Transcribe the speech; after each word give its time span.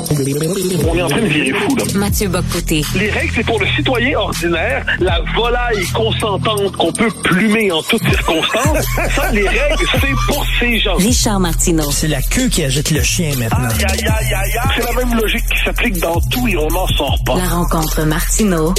On 0.00 0.96
est 0.96 1.02
en 1.02 1.08
train 1.08 1.20
de 1.20 1.26
virer 1.26 1.52
fou, 1.52 1.76
là. 1.76 1.84
Mathieu 1.94 2.28
Bocoté. 2.28 2.84
Les 2.94 3.10
règles, 3.10 3.32
c'est 3.34 3.44
pour 3.44 3.60
le 3.60 3.66
citoyen 3.76 4.18
ordinaire, 4.18 4.84
la 5.00 5.20
volaille 5.36 5.84
consentante 5.94 6.76
qu'on 6.76 6.92
peut 6.92 7.10
plumer 7.24 7.70
en 7.72 7.82
toutes 7.82 8.08
circonstances. 8.08 8.84
Ça, 9.14 9.30
les 9.32 9.48
règles, 9.48 9.84
c'est 9.92 10.32
pour 10.32 10.44
ces 10.60 10.78
gens. 10.78 10.96
Richard 10.96 11.40
Martineau. 11.40 11.90
C'est 11.90 12.08
la 12.08 12.22
queue 12.22 12.48
qui 12.48 12.62
agite 12.64 12.90
le 12.90 13.02
chien 13.02 13.30
maintenant. 13.38 13.68
Aïe, 13.68 13.84
aïe, 13.84 14.06
aïe, 14.06 14.34
aïe, 14.34 14.34
aïe. 14.34 14.70
C'est 14.76 14.84
la 14.84 14.92
même 14.92 15.18
logique 15.18 15.44
qui 15.44 15.64
s'applique 15.64 15.98
dans 15.98 16.20
tout 16.30 16.46
et 16.48 16.56
on 16.56 16.68
n'en 16.68 16.86
sort 16.88 17.18
pas. 17.24 17.36
La 17.36 17.48
rencontre 17.48 18.04
Martineau. 18.04 18.74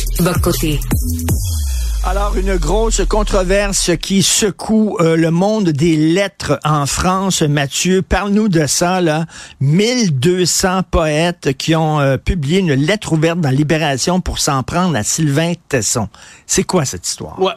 Alors, 2.05 2.37
une 2.37 2.55
grosse 2.55 3.01
controverse 3.07 3.91
qui 3.97 4.23
secoue 4.23 4.97
euh, 5.01 5.17
le 5.17 5.31
monde 5.31 5.69
des 5.69 5.97
lettres 5.97 6.57
en 6.63 6.85
France. 6.85 7.41
Mathieu, 7.41 8.01
parle-nous 8.01 8.47
de 8.47 8.65
ça, 8.67 9.01
là. 9.01 9.25
1200 9.59 10.83
poètes 10.89 11.57
qui 11.57 11.75
ont 11.75 11.99
euh, 11.99 12.15
publié 12.17 12.59
une 12.59 12.73
lettre 12.73 13.11
ouverte 13.13 13.41
dans 13.41 13.49
Libération 13.49 14.21
pour 14.21 14.39
s'en 14.39 14.63
prendre 14.63 14.95
à 14.95 15.03
Sylvain 15.03 15.53
Tesson. 15.67 16.07
C'est 16.47 16.63
quoi 16.63 16.85
cette 16.85 17.05
histoire? 17.05 17.39
Ouais. 17.39 17.53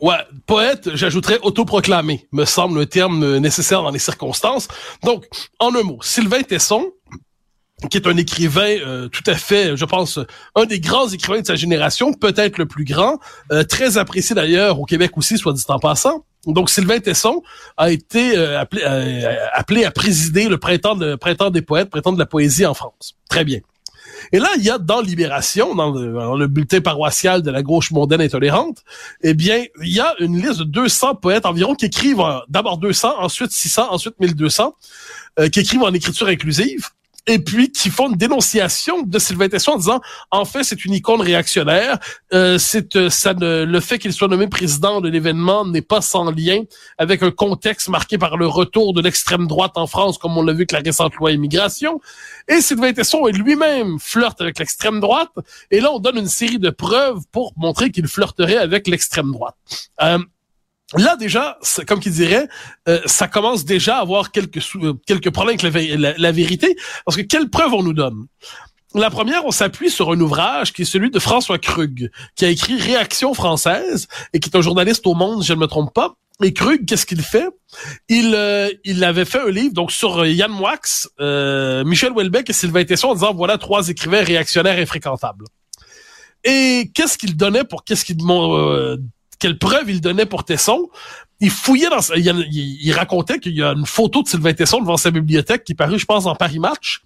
Ouais, 0.00 0.18
poète, 0.46 0.94
j'ajouterais 0.94 1.40
autoproclamé, 1.42 2.28
me 2.30 2.44
semble 2.44 2.80
un 2.80 2.86
terme 2.86 3.38
nécessaire 3.38 3.82
dans 3.82 3.90
les 3.90 3.98
circonstances. 3.98 4.68
Donc, 5.02 5.24
en 5.58 5.74
un 5.74 5.82
mot, 5.82 5.98
Sylvain 6.02 6.42
Tesson, 6.42 6.86
qui 7.90 7.96
est 7.96 8.06
un 8.06 8.16
écrivain 8.16 8.76
euh, 8.84 9.08
tout 9.08 9.22
à 9.26 9.34
fait, 9.34 9.76
je 9.76 9.84
pense, 9.84 10.18
un 10.56 10.64
des 10.64 10.80
grands 10.80 11.08
écrivains 11.08 11.40
de 11.40 11.46
sa 11.46 11.54
génération, 11.54 12.12
peut-être 12.12 12.58
le 12.58 12.66
plus 12.66 12.84
grand, 12.84 13.18
euh, 13.52 13.62
très 13.62 13.98
apprécié 13.98 14.34
d'ailleurs 14.34 14.80
au 14.80 14.84
Québec 14.84 15.12
aussi, 15.16 15.38
soit 15.38 15.52
dit 15.52 15.62
en 15.68 15.78
passant. 15.78 16.24
Donc 16.46 16.70
Sylvain 16.70 16.98
Tesson 16.98 17.42
a 17.76 17.90
été 17.90 18.36
euh, 18.36 18.60
appelé, 18.60 18.82
appelé 19.52 19.84
à 19.84 19.90
présider 19.90 20.48
le 20.48 20.58
printemps, 20.58 20.96
de, 20.96 21.14
printemps 21.14 21.50
des 21.50 21.62
poètes, 21.62 21.90
printemps 21.90 22.12
de 22.12 22.18
la 22.18 22.26
poésie 22.26 22.66
en 22.66 22.74
France. 22.74 23.16
Très 23.28 23.44
bien. 23.44 23.60
Et 24.32 24.40
là, 24.40 24.48
il 24.56 24.64
y 24.64 24.70
a 24.70 24.78
dans 24.78 25.00
Libération, 25.00 25.76
dans 25.76 25.92
le, 25.92 26.46
bulletin 26.48 26.80
paroissial 26.80 27.42
de 27.42 27.50
la 27.52 27.62
gauche 27.62 27.92
mondaine 27.92 28.20
intolérante, 28.20 28.82
eh 29.22 29.32
bien, 29.32 29.64
il 29.82 29.92
y 29.92 30.00
a 30.00 30.14
une 30.18 30.36
liste 30.36 30.58
de 30.58 30.64
200 30.64 31.14
poètes 31.16 31.46
environ 31.46 31.76
qui 31.76 31.86
écrivent 31.86 32.24
d'abord 32.48 32.78
200, 32.78 33.14
ensuite 33.20 33.52
600, 33.52 33.92
ensuite 33.92 34.18
1200, 34.18 34.74
qui 35.52 35.60
écrivent 35.60 35.84
en 35.84 35.94
écriture 35.94 36.26
inclusive 36.26 36.88
et 37.28 37.38
puis 37.38 37.70
qui 37.70 37.90
font 37.90 38.08
une 38.08 38.16
dénonciation 38.16 39.02
de 39.02 39.18
Sylvain 39.18 39.48
Tesson 39.48 39.72
en 39.72 39.76
disant 39.76 40.00
en 40.30 40.46
fait 40.46 40.64
c'est 40.64 40.84
une 40.84 40.94
icône 40.94 41.20
réactionnaire. 41.20 41.98
Euh, 42.32 42.58
c'est 42.58 42.96
euh, 42.96 43.10
ça 43.10 43.34
ne, 43.34 43.64
le 43.64 43.80
fait 43.80 43.98
qu'il 43.98 44.14
soit 44.14 44.28
nommé 44.28 44.48
président 44.48 45.00
de 45.02 45.10
l'événement 45.10 45.66
n'est 45.66 45.82
pas 45.82 46.00
sans 46.00 46.30
lien 46.30 46.62
avec 46.96 47.22
un 47.22 47.30
contexte 47.30 47.88
marqué 47.90 48.16
par 48.16 48.38
le 48.38 48.46
retour 48.46 48.94
de 48.94 49.02
l'extrême 49.02 49.46
droite 49.46 49.72
en 49.76 49.86
France 49.86 50.16
comme 50.16 50.36
on 50.38 50.42
l'a 50.42 50.52
vu 50.52 50.60
avec 50.60 50.72
la 50.72 50.80
récente 50.80 51.14
loi 51.16 51.30
immigration. 51.30 52.00
Et 52.48 52.62
Sylvain 52.62 52.94
Tesson 52.94 53.26
lui-même 53.26 53.98
flirte 54.00 54.40
avec 54.40 54.58
l'extrême 54.58 54.98
droite. 54.98 55.32
Et 55.70 55.80
là 55.80 55.92
on 55.92 55.98
donne 55.98 56.16
une 56.16 56.28
série 56.28 56.58
de 56.58 56.70
preuves 56.70 57.20
pour 57.30 57.52
montrer 57.56 57.90
qu'il 57.90 58.08
flirterait 58.08 58.56
avec 58.56 58.88
l'extrême 58.88 59.32
droite. 59.32 59.56
Euh, 60.02 60.18
Là 60.96 61.16
déjà, 61.16 61.58
comme 61.86 62.00
qui 62.00 62.10
dirait, 62.10 62.48
euh, 62.88 63.00
ça 63.04 63.28
commence 63.28 63.66
déjà 63.66 63.98
à 63.98 64.00
avoir 64.00 64.32
quelques 64.32 64.64
euh, 64.76 64.94
quelques 65.06 65.30
problèmes 65.30 65.58
avec 65.62 65.90
la, 65.98 66.32
vérité, 66.32 66.76
parce 67.04 67.16
que 67.16 67.22
quelles 67.22 67.50
preuves 67.50 67.74
on 67.74 67.82
nous 67.82 67.92
donne? 67.92 68.26
La 68.94 69.10
première, 69.10 69.44
on 69.44 69.50
s'appuie 69.50 69.90
sur 69.90 70.10
un 70.10 70.18
ouvrage 70.18 70.72
qui 70.72 70.82
est 70.82 70.86
celui 70.86 71.10
de 71.10 71.18
François 71.18 71.58
Krug, 71.58 72.10
qui 72.36 72.44
a 72.46 72.48
écrit 72.48 72.80
Réaction 72.80 73.34
française 73.34 74.08
et 74.32 74.40
qui 74.40 74.48
est 74.48 74.56
un 74.56 74.62
journaliste 74.62 75.06
au 75.06 75.14
Monde, 75.14 75.44
je 75.44 75.52
ne 75.52 75.58
me 75.58 75.66
trompe 75.66 75.92
pas. 75.92 76.14
Et 76.42 76.54
Krug, 76.54 76.86
qu'est-ce 76.86 77.04
qu'il 77.04 77.20
fait? 77.20 77.48
Il 78.08 78.34
euh, 78.34 78.70
il 78.84 79.04
avait 79.04 79.26
fait 79.26 79.40
un 79.40 79.50
livre 79.50 79.74
donc 79.74 79.92
sur 79.92 80.24
Yann 80.24 80.50
Moix, 80.50 80.78
Michel 81.84 82.12
Houellebecq 82.12 82.48
et 82.48 82.54
Sylvain 82.54 82.84
Tesson 82.84 83.08
en 83.08 83.14
disant 83.14 83.34
voilà 83.34 83.58
trois 83.58 83.90
écrivains 83.90 84.22
réactionnaires 84.22 84.78
infréquentables. 84.78 85.44
Et 86.44 86.90
qu'est-ce 86.94 87.18
qu'il 87.18 87.36
donnait 87.36 87.64
pour 87.64 87.84
qu'est-ce 87.84 88.06
qu'il 88.06 88.16
quelle 89.38 89.58
preuve 89.58 89.90
il 89.90 90.00
donnait 90.00 90.26
pour 90.26 90.44
Tesson. 90.44 90.88
Il 91.40 91.50
fouillait 91.50 91.88
dans 91.88 92.00
il, 92.16 92.48
il, 92.50 92.92
racontait 92.92 93.38
qu'il 93.38 93.52
y 93.52 93.62
a 93.62 93.70
une 93.70 93.86
photo 93.86 94.22
de 94.24 94.28
Sylvain 94.28 94.52
Tesson 94.54 94.80
devant 94.80 94.96
sa 94.96 95.12
bibliothèque 95.12 95.62
qui 95.62 95.74
parut, 95.74 95.98
je 95.98 96.04
pense, 96.04 96.26
en 96.26 96.34
Paris 96.34 96.58
Match. 96.58 97.00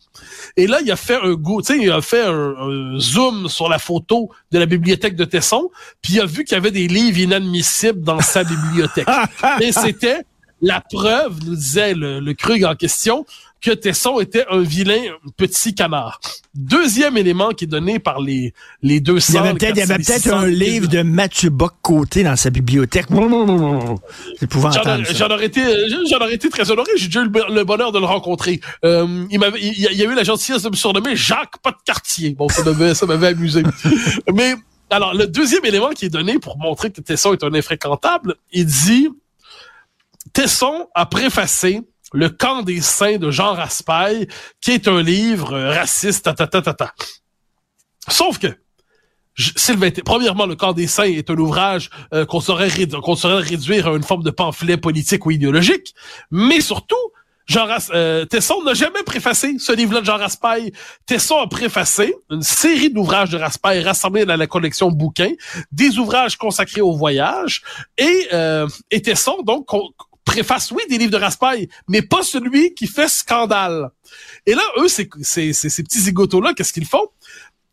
Et 0.56 0.66
là, 0.66 0.80
il 0.80 0.90
a 0.90 0.96
fait 0.96 1.16
un 1.16 1.36
sais, 1.62 1.78
il 1.78 1.90
a 1.90 2.00
fait 2.00 2.24
un, 2.24 2.98
zoom 2.98 3.48
sur 3.48 3.68
la 3.68 3.78
photo 3.78 4.30
de 4.50 4.58
la 4.58 4.64
bibliothèque 4.64 5.16
de 5.16 5.26
Tesson, 5.26 5.70
puis 6.00 6.14
il 6.14 6.20
a 6.20 6.24
vu 6.24 6.44
qu'il 6.44 6.54
y 6.54 6.58
avait 6.58 6.70
des 6.70 6.88
livres 6.88 7.18
inadmissibles 7.18 8.00
dans 8.00 8.20
sa 8.20 8.42
bibliothèque. 8.42 9.08
Et 9.60 9.72
c'était 9.72 10.22
la 10.62 10.80
preuve, 10.80 11.38
nous 11.44 11.54
disait 11.54 11.94
le, 11.94 12.20
le 12.20 12.34
Krug 12.34 12.64
en 12.64 12.74
question, 12.74 13.26
que 13.62 13.70
Tesson 13.70 14.18
était 14.18 14.44
un 14.50 14.60
vilain 14.60 15.00
petit 15.36 15.74
canard. 15.74 16.20
Deuxième 16.54 17.16
élément 17.16 17.50
qui 17.50 17.64
est 17.64 17.68
donné 17.68 18.00
par 18.00 18.20
les, 18.20 18.52
les 18.82 19.00
deux 19.00 19.18
Il 19.28 19.34
y 19.36 19.38
avait 19.38 19.54
peut-être 19.54 20.32
un 20.32 20.46
livre 20.46 20.88
de 20.88 21.02
Mathieu 21.02 21.48
Bock-Côté 21.48 22.24
dans 22.24 22.36
sa 22.36 22.50
bibliothèque. 22.50 23.06
C'est 23.08 24.42
épouvantable. 24.42 25.06
J'en 25.14 25.30
aurais 25.30 25.46
été, 25.46 25.62
j'en 26.10 26.18
aurais 26.18 26.34
été 26.34 26.50
très 26.50 26.70
honoré. 26.70 26.90
J'ai 26.96 27.06
déjà 27.06 27.22
eu 27.22 27.30
le 27.30 27.62
bonheur 27.62 27.92
de 27.92 28.00
le 28.00 28.04
rencontrer. 28.04 28.60
Euh, 28.84 29.24
il 29.30 29.38
m'avait, 29.38 29.60
il, 29.60 29.78
y 29.78 30.02
a 30.02 30.04
eu 30.04 30.14
la 30.14 30.24
gentillesse 30.24 30.62
de 30.62 30.68
me 30.68 30.76
surnommer 30.76 31.14
Jacques 31.14 31.58
Pas 31.62 31.70
de 31.70 31.76
quartier. 31.84 32.30
Bon, 32.30 32.48
ça 32.48 32.64
m'avait, 32.64 32.94
ça 32.94 33.06
m'avait 33.06 33.28
amusé. 33.28 33.62
Mais, 34.34 34.56
alors, 34.90 35.14
le 35.14 35.28
deuxième 35.28 35.64
élément 35.64 35.90
qui 35.90 36.06
est 36.06 36.10
donné 36.10 36.40
pour 36.40 36.58
montrer 36.58 36.90
que 36.90 37.00
Tesson 37.00 37.32
est 37.32 37.44
un 37.44 37.54
infréquentable, 37.54 38.34
il 38.50 38.66
dit, 38.66 39.08
Tesson 40.32 40.88
a 40.94 41.06
préfacé 41.06 41.82
le 42.12 42.28
camp 42.28 42.62
des 42.62 42.80
saints 42.80 43.18
de 43.18 43.30
Jean 43.30 43.54
Raspail, 43.54 44.28
qui 44.60 44.72
est 44.72 44.88
un 44.88 45.02
livre 45.02 45.58
raciste, 45.58 46.24
ta, 46.24 46.34
ta, 46.34 46.46
ta, 46.46 46.62
ta, 46.62 46.74
ta. 46.74 46.94
Sauf 48.08 48.38
que, 48.38 48.48
Sylvain, 49.36 49.90
premièrement, 50.04 50.46
le 50.46 50.56
camp 50.56 50.72
des 50.72 50.86
saints 50.86 51.04
est 51.04 51.30
un 51.30 51.36
ouvrage 51.36 51.90
euh, 52.12 52.26
qu'on 52.26 52.40
saurait, 52.40 52.68
réduire 52.68 53.88
à 53.88 53.96
une 53.96 54.02
forme 54.02 54.22
de 54.22 54.30
pamphlet 54.30 54.76
politique 54.76 55.24
ou 55.24 55.30
idéologique, 55.30 55.94
mais 56.30 56.60
surtout, 56.60 56.96
Jean 57.46 57.66
euh, 57.92 58.24
Tesson 58.24 58.62
n'a 58.62 58.74
jamais 58.74 59.02
préfacé 59.04 59.56
ce 59.58 59.72
livre-là 59.72 60.00
de 60.00 60.06
Jean 60.06 60.16
Raspail. 60.16 60.72
Tesson 61.06 61.38
a 61.38 61.48
préfacé 61.48 62.14
une 62.30 62.42
série 62.42 62.90
d'ouvrages 62.90 63.30
de 63.30 63.38
Raspail 63.38 63.82
rassemblés 63.82 64.24
dans 64.24 64.36
la 64.36 64.46
collection 64.46 64.90
bouquins, 64.90 65.32
des 65.72 65.98
ouvrages 65.98 66.36
consacrés 66.36 66.80
au 66.80 66.92
voyage, 66.92 67.62
et, 67.98 68.28
euh, 68.32 68.68
et 68.90 69.02
Tesson, 69.02 69.42
donc, 69.42 69.66
préface, 70.24 70.70
oui, 70.70 70.82
des 70.88 70.98
livres 70.98 71.10
de 71.10 71.16
Raspail, 71.16 71.68
mais 71.88 72.02
pas 72.02 72.22
celui 72.22 72.74
qui 72.74 72.86
fait 72.86 73.08
scandale. 73.08 73.90
Et 74.46 74.54
là, 74.54 74.62
eux, 74.78 74.88
ces, 74.88 75.08
ces, 75.22 75.82
petits 75.82 76.00
zigotos-là, 76.00 76.54
qu'est-ce 76.54 76.72
qu'ils 76.72 76.86
font? 76.86 77.08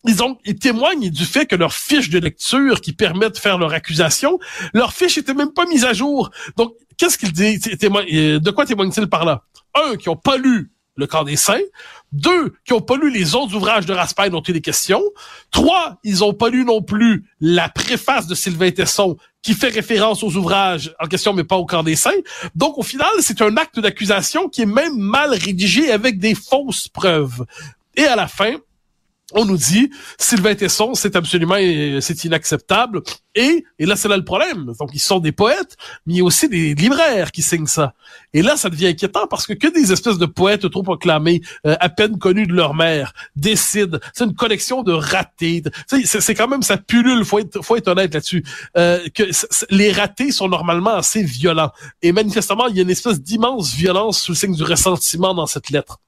Ils, 0.06 0.24
ont, 0.24 0.38
ils 0.46 0.58
témoignent 0.58 1.10
du 1.10 1.26
fait 1.26 1.46
que 1.46 1.56
leur 1.56 1.74
fiche 1.74 2.10
de 2.10 2.20
lecture 2.20 2.80
qui 2.82 2.94
permet 2.94 3.30
de 3.30 3.38
faire 3.38 3.58
leur 3.58 3.74
accusation, 3.74 4.40
leur 4.74 4.94
fiche 4.94 5.18
était 5.18 5.34
même 5.34 5.52
pas 5.54 5.66
mise 5.66 5.84
à 5.84 5.94
jour. 5.94 6.32
Donc, 6.56 6.74
qu'est-ce 6.98 7.18
qu'ils 7.18 7.34
disent? 7.34 7.70
Euh, 7.84 8.40
de 8.40 8.52
quoi 8.52 8.66
témoignent-ils 8.66 9.08
par 9.08 9.26
là? 9.26 9.44
Un, 9.76 9.98
qui 9.98 10.10
ont 10.10 10.16
pas 10.16 10.38
lu 10.38 10.72
le 11.00 11.08
camp 11.08 11.24
des 11.24 11.38
saints. 11.38 11.58
Deux, 12.12 12.54
qui 12.66 12.74
ont 12.74 12.82
pas 12.82 12.98
lu 12.98 13.10
les 13.12 13.36
autres 13.36 13.56
ouvrages 13.56 13.86
de 13.86 13.94
Raspail 13.94 14.30
dont 14.30 14.42
il 14.42 14.56
est 14.56 14.62
question. 14.62 15.02
Trois, 15.52 15.98
ils 16.04 16.24
ont 16.24 16.34
pas 16.34 16.50
lu 16.50 16.66
non 16.66 16.82
plus 16.82 17.26
la 17.40 17.70
préface 17.70 18.28
de 18.28 18.36
Sylvain 18.36 18.72
Tesson 18.72 19.18
qui 19.42 19.54
fait 19.54 19.70
référence 19.70 20.24
aux 20.24 20.36
ouvrages 20.36 20.94
en 21.00 21.08
question, 21.08 21.34
mais 21.34 21.44
pas 21.44 21.58
au 21.58 21.66
camp 21.66 21.84
des 21.84 21.96
saints. 21.96 22.12
Donc, 22.56 22.78
au 22.78 22.84
final, 22.84 23.10
c'est 23.22 23.42
un 23.42 23.56
acte 23.58 23.80
d'accusation 23.80 24.50
qui 24.50 24.64
est 24.64 24.68
même 24.68 24.98
mal 24.98 25.34
rédigé 25.34 25.92
avec 25.92 26.20
des 26.20 26.36
fausses 26.36 26.88
preuves. 26.88 27.46
Et 27.96 28.04
à 28.04 28.16
la 28.16 28.28
fin, 28.28 28.56
on 29.34 29.46
nous 29.46 29.58
dit 29.58 29.90
Sylvain 30.18 30.56
Tesson, 30.56 30.94
c'est 30.94 31.16
absolument 31.16 31.58
c'est 32.02 32.24
inacceptable. 32.24 33.02
Et, 33.36 33.64
et 33.78 33.86
là, 33.86 33.96
c'est 33.96 34.08
là 34.08 34.18
le 34.18 34.26
problème. 34.26 34.74
Donc, 34.80 34.90
ils 34.94 35.00
sont 35.00 35.20
des 35.20 35.32
poètes, 35.32 35.78
mais 36.06 36.16
il 36.16 36.18
y 36.18 36.22
a 36.22 36.24
aussi 36.24 36.50
des 36.50 36.74
libraires 36.74 37.32
qui 37.32 37.42
signent 37.42 37.68
ça. 37.68 37.94
Et 38.34 38.42
là, 38.42 38.58
ça 38.58 38.70
devient 38.70 38.88
inquiétant 38.88 39.28
parce 39.28 39.46
que 39.46 39.54
que 39.54 39.68
des 39.68 39.92
espèces 39.92 40.18
de 40.18 40.26
poètes 40.26 40.70
trop 40.70 40.84
proclamés, 40.84 41.42
euh, 41.66 41.76
à 41.80 41.90
peine 41.90 42.18
connus 42.18 42.48
de 42.48 42.54
leur 42.54 42.74
mère, 42.74 43.14
décident. 43.36 44.00
C'est 44.14 44.26
une 44.26 44.36
collection 44.36 44.84
de 44.84 44.94
ratés. 44.94 45.64
C'est 45.88 46.36
quand 46.36 46.48
même 46.48 46.64
ça 46.64 46.78
pullule, 46.78 47.24
faut 47.24 47.40
être, 47.40 47.64
faut 47.64 47.76
être 47.76 47.88
honnête 47.88 48.14
là-dessus. 48.14 48.44
Euh, 48.78 49.08
que 49.14 49.24
les 49.70 49.92
ratés 49.92 50.32
sont 50.32 50.48
normalement 50.48 50.96
assez 50.96 51.24
violents. 51.24 51.72
Et 52.02 52.12
manifestement, 52.12 52.68
il 52.68 52.76
y 52.76 52.80
a 52.80 52.84
une 52.84 52.90
espèce 52.90 53.22
d'immense 53.22 53.74
violence 53.74 54.22
sous 54.22 54.32
le 54.32 54.38
signe 54.38 54.56
du 54.56 54.64
ressentiment 54.64 55.34
dans 55.34 55.46
cette 55.46 55.70
lettre. 55.70 56.00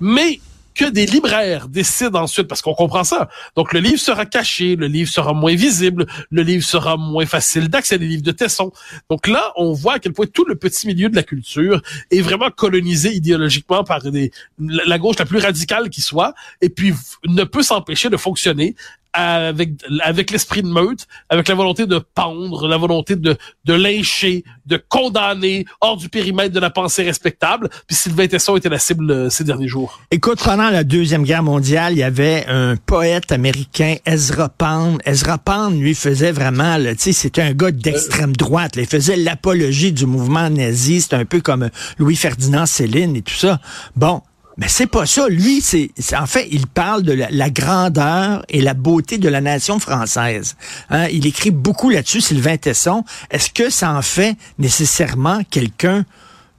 Mais 0.00 0.40
que 0.74 0.84
des 0.86 1.06
libraires 1.06 1.68
décident 1.68 2.22
ensuite, 2.22 2.48
parce 2.48 2.62
qu'on 2.62 2.74
comprend 2.74 3.04
ça. 3.04 3.28
Donc, 3.56 3.72
le 3.72 3.80
livre 3.80 3.98
sera 3.98 4.26
caché, 4.26 4.76
le 4.76 4.86
livre 4.86 5.10
sera 5.10 5.32
moins 5.32 5.54
visible, 5.54 6.06
le 6.30 6.42
livre 6.42 6.64
sera 6.64 6.96
moins 6.96 7.26
facile 7.26 7.68
d'accès, 7.68 7.98
les 7.98 8.08
livres 8.08 8.22
de 8.22 8.32
Tesson. 8.32 8.72
Donc 9.10 9.26
là, 9.26 9.52
on 9.56 9.72
voit 9.72 9.94
à 9.94 9.98
quel 9.98 10.12
point 10.12 10.26
tout 10.26 10.44
le 10.44 10.56
petit 10.56 10.86
milieu 10.86 11.08
de 11.08 11.16
la 11.16 11.22
culture 11.22 11.82
est 12.10 12.20
vraiment 12.20 12.50
colonisé 12.50 13.14
idéologiquement 13.14 13.84
par 13.84 14.02
des, 14.02 14.30
la 14.58 14.98
gauche 14.98 15.18
la 15.18 15.26
plus 15.26 15.38
radicale 15.38 15.90
qui 15.90 16.00
soit, 16.00 16.34
et 16.60 16.68
puis 16.68 16.94
ne 17.26 17.44
peut 17.44 17.62
s'empêcher 17.62 18.08
de 18.10 18.16
fonctionner 18.16 18.74
avec 19.12 19.70
avec 20.02 20.30
l'esprit 20.30 20.62
de 20.62 20.68
meute, 20.68 21.06
avec 21.28 21.48
la 21.48 21.54
volonté 21.54 21.86
de 21.86 21.98
pendre, 21.98 22.66
la 22.68 22.76
volonté 22.76 23.16
de 23.16 23.36
de 23.64 23.74
lyncher, 23.74 24.44
de 24.66 24.82
condamner 24.88 25.64
hors 25.80 25.96
du 25.96 26.08
périmètre 26.08 26.54
de 26.54 26.60
la 26.60 26.70
pensée 26.70 27.02
respectable. 27.02 27.68
Puis 27.86 27.96
Sylvain 27.96 28.26
Tesson 28.26 28.56
était 28.56 28.68
la 28.68 28.78
cible 28.78 29.10
euh, 29.10 29.30
ces 29.30 29.44
derniers 29.44 29.68
jours. 29.68 30.00
Écoute, 30.10 30.40
pendant 30.42 30.70
la 30.70 30.84
deuxième 30.84 31.24
guerre 31.24 31.42
mondiale, 31.42 31.92
il 31.92 31.98
y 31.98 32.02
avait 32.02 32.44
un 32.48 32.76
poète 32.76 33.32
américain, 33.32 33.96
Ezra 34.06 34.48
Pound. 34.48 35.00
Ezra 35.04 35.38
Pound, 35.38 35.80
lui, 35.80 35.94
faisait 35.94 36.32
vraiment, 36.32 36.76
tu 36.78 36.96
sais, 36.98 37.12
c'était 37.12 37.42
un 37.42 37.52
gars 37.52 37.70
d'extrême 37.70 38.34
droite. 38.34 38.76
Là. 38.76 38.82
Il 38.82 38.88
faisait 38.88 39.16
l'apologie 39.16 39.92
du 39.92 40.06
mouvement 40.06 40.48
nazi. 40.50 41.02
C'était 41.02 41.16
un 41.16 41.24
peu 41.24 41.40
comme 41.40 41.68
Louis 41.98 42.16
Ferdinand 42.16 42.66
Céline 42.66 43.16
et 43.16 43.22
tout 43.22 43.34
ça. 43.34 43.60
Bon, 43.96 44.22
mais 44.56 44.68
c'est 44.68 44.86
pas 44.86 45.06
ça. 45.06 45.28
Lui, 45.28 45.60
c'est 45.60 45.90
en 46.16 46.26
fait, 46.26 46.48
il 46.50 46.66
parle 46.66 47.02
de 47.02 47.12
la, 47.12 47.50
grandeur 47.50 48.44
et 48.48 48.60
la 48.60 48.74
beauté 48.74 49.18
de 49.18 49.28
la 49.28 49.40
nation 49.40 49.78
française. 49.78 50.56
Hein? 50.90 51.08
Il 51.08 51.26
écrit 51.26 51.50
beaucoup 51.50 51.90
là-dessus, 51.90 52.20
Sylvain 52.20 52.56
Tesson. 52.56 53.04
Est-ce 53.30 53.50
que 53.50 53.70
ça 53.70 53.92
en 53.92 54.02
fait 54.02 54.36
nécessairement 54.58 55.42
quelqu'un 55.50 56.04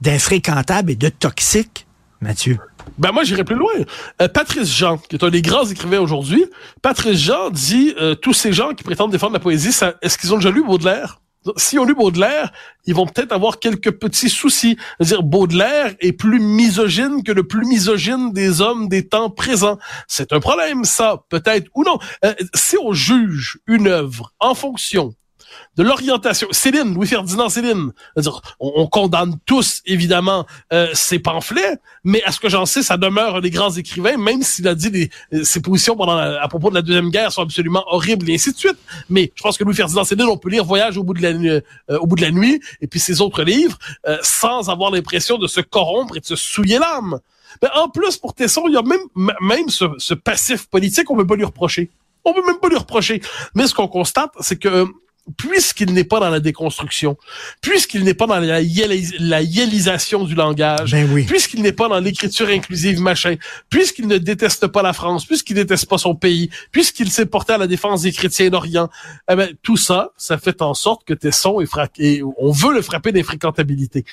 d'infréquentable 0.00 0.90
et 0.90 0.96
de 0.96 1.08
toxique, 1.08 1.86
Mathieu? 2.20 2.58
Ben 2.98 3.12
moi 3.12 3.24
j'irai 3.24 3.44
plus 3.44 3.56
loin. 3.56 3.72
Euh, 4.20 4.28
Patrice 4.28 4.70
Jean, 4.70 4.98
qui 4.98 5.16
est 5.16 5.24
un 5.24 5.30
des 5.30 5.40
grands 5.40 5.64
écrivains 5.64 6.00
aujourd'hui, 6.00 6.44
Patrice 6.82 7.18
Jean 7.18 7.50
dit 7.50 7.94
euh, 7.98 8.14
tous 8.14 8.34
ces 8.34 8.52
gens 8.52 8.74
qui 8.74 8.84
prétendent 8.84 9.10
défendre 9.10 9.32
la 9.32 9.40
poésie, 9.40 9.70
est-ce 10.02 10.18
qu'ils 10.18 10.34
ont 10.34 10.36
déjà 10.36 10.50
lu 10.50 10.62
Baudelaire? 10.62 11.18
Si 11.56 11.78
on 11.78 11.84
lu 11.84 11.94
Baudelaire, 11.94 12.52
ils 12.86 12.94
vont 12.94 13.06
peut-être 13.06 13.32
avoir 13.32 13.58
quelques 13.58 13.92
petits 13.92 14.30
soucis. 14.30 14.76
C'est-à-dire, 14.98 15.22
Baudelaire 15.22 15.94
est 16.00 16.12
plus 16.12 16.40
misogyne 16.40 17.22
que 17.22 17.32
le 17.32 17.46
plus 17.46 17.66
misogyne 17.66 18.32
des 18.32 18.60
hommes 18.60 18.88
des 18.88 19.06
temps 19.06 19.30
présents. 19.30 19.78
C'est 20.08 20.32
un 20.32 20.40
problème, 20.40 20.84
ça, 20.84 21.24
peut-être, 21.28 21.68
ou 21.74 21.84
non. 21.84 21.98
Euh, 22.24 22.34
si 22.54 22.76
on 22.78 22.92
juge 22.92 23.58
une 23.66 23.88
œuvre 23.88 24.32
en 24.40 24.54
fonction 24.54 25.14
de 25.76 25.82
l'orientation. 25.82 26.48
Céline, 26.50 26.94
Louis-Ferdinand 26.94 27.48
Céline. 27.48 27.92
on, 28.60 28.86
condamne 28.86 29.36
tous, 29.46 29.82
évidemment, 29.86 30.46
euh, 30.72 30.88
ses 30.94 31.18
pamphlets, 31.18 31.78
mais 32.04 32.22
à 32.24 32.32
ce 32.32 32.40
que 32.40 32.48
j'en 32.48 32.66
sais, 32.66 32.82
ça 32.82 32.96
demeure 32.96 33.36
un 33.36 33.40
des 33.40 33.50
grands 33.50 33.72
écrivains, 33.72 34.16
même 34.16 34.42
s'il 34.42 34.68
a 34.68 34.74
dit 34.74 34.90
des, 34.90 35.10
euh, 35.32 35.44
ses 35.44 35.60
positions 35.60 35.96
pendant 35.96 36.16
à 36.16 36.48
propos 36.48 36.70
de 36.70 36.74
la 36.74 36.82
Deuxième 36.82 37.10
Guerre 37.10 37.32
sont 37.32 37.42
absolument 37.42 37.84
horribles 37.88 38.28
et 38.30 38.34
ainsi 38.34 38.52
de 38.52 38.58
suite. 38.58 38.78
Mais 39.08 39.32
je 39.34 39.42
pense 39.42 39.58
que 39.58 39.64
Louis-Ferdinand 39.64 40.04
Céline, 40.04 40.26
on 40.26 40.36
peut 40.36 40.50
lire 40.50 40.64
Voyage 40.64 40.96
au 40.96 41.02
bout 41.02 41.14
de 41.14 41.22
la, 41.22 41.32
nuit, 41.32 41.48
euh, 41.50 41.60
au 41.98 42.06
bout 42.06 42.16
de 42.16 42.22
la 42.22 42.30
nuit 42.30 42.60
et 42.80 42.86
puis 42.86 43.00
ses 43.00 43.20
autres 43.20 43.42
livres 43.42 43.78
sans 44.22 44.70
avoir 44.70 44.90
l'impression 44.90 45.38
de 45.38 45.46
se 45.46 45.60
corrompre 45.60 46.16
et 46.16 46.20
de 46.20 46.26
se 46.26 46.36
souiller 46.36 46.78
l'âme. 46.78 47.20
Mais 47.62 47.68
en 47.74 47.88
plus, 47.88 48.16
pour 48.16 48.34
Tesson, 48.34 48.64
il 48.66 48.74
y 48.74 48.76
a 48.76 48.82
même, 48.82 49.00
même 49.40 49.68
ce, 49.68 49.84
ce 49.98 50.14
passif 50.14 50.66
politique, 50.66 51.10
on 51.10 51.16
peut 51.16 51.26
pas 51.26 51.36
lui 51.36 51.44
reprocher. 51.44 51.90
On 52.24 52.32
peut 52.32 52.44
même 52.44 52.58
pas 52.58 52.68
lui 52.68 52.76
reprocher. 52.76 53.20
Mais 53.54 53.66
ce 53.66 53.74
qu'on 53.74 53.88
constate, 53.88 54.32
c'est 54.40 54.56
que 54.56 54.86
puisqu'il 55.36 55.92
n'est 55.92 56.04
pas 56.04 56.20
dans 56.20 56.28
la 56.28 56.40
déconstruction, 56.40 57.16
puisqu'il 57.60 58.04
n'est 58.04 58.14
pas 58.14 58.26
dans 58.26 58.38
la, 58.38 58.60
yélisation 58.60 60.24
du 60.24 60.34
langage, 60.34 60.92
ben 60.92 61.24
puisqu'il 61.26 61.62
n'est 61.62 61.72
pas 61.72 61.88
dans 61.88 61.98
l'écriture 61.98 62.48
inclusive, 62.48 63.00
machin, 63.00 63.36
puisqu'il 63.70 64.06
ne 64.06 64.18
déteste 64.18 64.66
pas 64.66 64.82
la 64.82 64.92
France, 64.92 65.24
puisqu'il 65.24 65.54
déteste 65.54 65.88
pas 65.88 65.98
son 65.98 66.14
pays, 66.14 66.50
puisqu'il 66.72 67.10
s'est 67.10 67.26
porté 67.26 67.54
à 67.54 67.58
la 67.58 67.66
défense 67.66 68.02
des 68.02 68.12
chrétiens 68.12 68.50
d'Orient, 68.50 68.90
eh 69.30 69.34
ben, 69.34 69.50
tout 69.62 69.76
ça, 69.76 70.12
ça 70.16 70.36
fait 70.36 70.60
en 70.60 70.74
sorte 70.74 71.04
que 71.04 71.14
Tesson 71.14 71.60
est 71.60 71.66
frappé, 71.66 72.22
on 72.38 72.50
veut 72.50 72.74
le 72.74 72.82
frapper 72.82 73.12
d'infréquentabilité. 73.12 74.04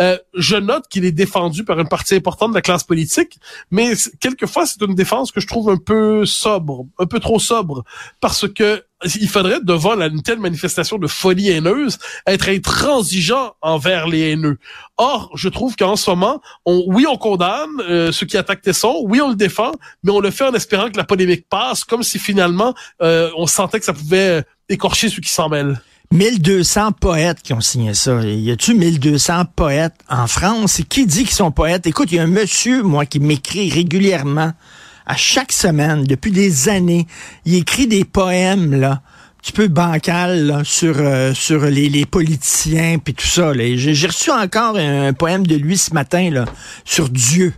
Euh, 0.00 0.18
je 0.34 0.56
note 0.56 0.88
qu'il 0.88 1.04
est 1.04 1.12
défendu 1.12 1.64
par 1.64 1.78
une 1.78 1.88
partie 1.88 2.14
importante 2.14 2.50
de 2.50 2.56
la 2.56 2.62
classe 2.62 2.84
politique, 2.84 3.38
mais 3.70 3.92
quelquefois, 4.20 4.66
c'est 4.66 4.80
une 4.82 4.94
défense 4.94 5.30
que 5.30 5.40
je 5.40 5.46
trouve 5.46 5.68
un 5.68 5.76
peu 5.76 6.24
sobre, 6.24 6.86
un 6.98 7.06
peu 7.06 7.20
trop 7.20 7.38
sobre, 7.38 7.84
parce 8.20 8.48
que 8.48 8.82
il 9.20 9.28
faudrait, 9.28 9.60
devant 9.62 10.00
une 10.00 10.22
telle 10.22 10.38
manifestation 10.38 10.98
de 10.98 11.06
folie 11.06 11.50
haineuse, 11.50 11.98
être 12.26 12.48
intransigeant 12.48 13.54
envers 13.60 14.06
les 14.06 14.32
haineux. 14.32 14.58
Or, 14.96 15.30
je 15.34 15.48
trouve 15.48 15.76
qu'en 15.76 15.96
ce 15.96 16.10
moment, 16.10 16.40
on, 16.64 16.84
oui, 16.86 17.06
on 17.08 17.16
condamne 17.16 17.80
euh, 17.80 18.12
ceux 18.12 18.26
qui 18.26 18.36
attaquent 18.36 18.62
Tesson, 18.62 19.02
oui, 19.04 19.20
on 19.20 19.30
le 19.30 19.36
défend, 19.36 19.72
mais 20.02 20.12
on 20.12 20.20
le 20.20 20.30
fait 20.30 20.44
en 20.44 20.54
espérant 20.54 20.90
que 20.90 20.96
la 20.96 21.04
polémique 21.04 21.46
passe, 21.48 21.84
comme 21.84 22.02
si 22.02 22.18
finalement, 22.18 22.74
euh, 23.02 23.30
on 23.36 23.46
sentait 23.46 23.78
que 23.78 23.84
ça 23.84 23.92
pouvait 23.92 24.44
écorcher 24.68 25.08
ceux 25.08 25.20
qui 25.20 25.30
s'en 25.30 25.48
mêlent. 25.48 25.80
1200 26.12 26.92
poètes 26.92 27.42
qui 27.42 27.52
ont 27.52 27.60
signé 27.60 27.92
ça. 27.92 28.22
Y 28.22 28.50
a-tu 28.52 28.74
1200 28.74 29.46
poètes 29.56 29.96
en 30.08 30.26
France? 30.28 30.80
Qui 30.88 31.06
dit 31.06 31.24
qu'ils 31.24 31.34
sont 31.34 31.50
poètes? 31.50 31.86
Écoute, 31.86 32.12
il 32.12 32.16
y 32.16 32.18
a 32.18 32.22
un 32.22 32.28
monsieur, 32.28 32.82
moi, 32.82 33.04
qui 33.04 33.18
m'écrit 33.18 33.68
régulièrement 33.70 34.52
à 35.06 35.16
chaque 35.16 35.52
semaine, 35.52 36.04
depuis 36.04 36.30
des 36.30 36.68
années, 36.68 37.06
il 37.44 37.56
écrit 37.56 37.86
des 37.86 38.04
poèmes, 38.04 38.74
là, 38.74 38.92
un 38.92 39.00
petit 39.42 39.52
peu 39.52 39.68
bancal 39.68 40.62
sur 40.64 40.96
euh, 40.98 41.34
sur 41.34 41.66
les, 41.66 41.90
les 41.90 42.06
politiciens 42.06 42.98
puis 42.98 43.12
tout 43.12 43.26
ça. 43.26 43.52
J'ai 43.54 44.06
reçu 44.06 44.30
encore 44.30 44.78
un, 44.78 45.12
poème 45.12 45.46
de 45.46 45.56
lui 45.56 45.76
ce 45.76 45.92
matin 45.92 46.30
là 46.30 46.46
sur 46.86 47.10
Dieu. 47.10 47.52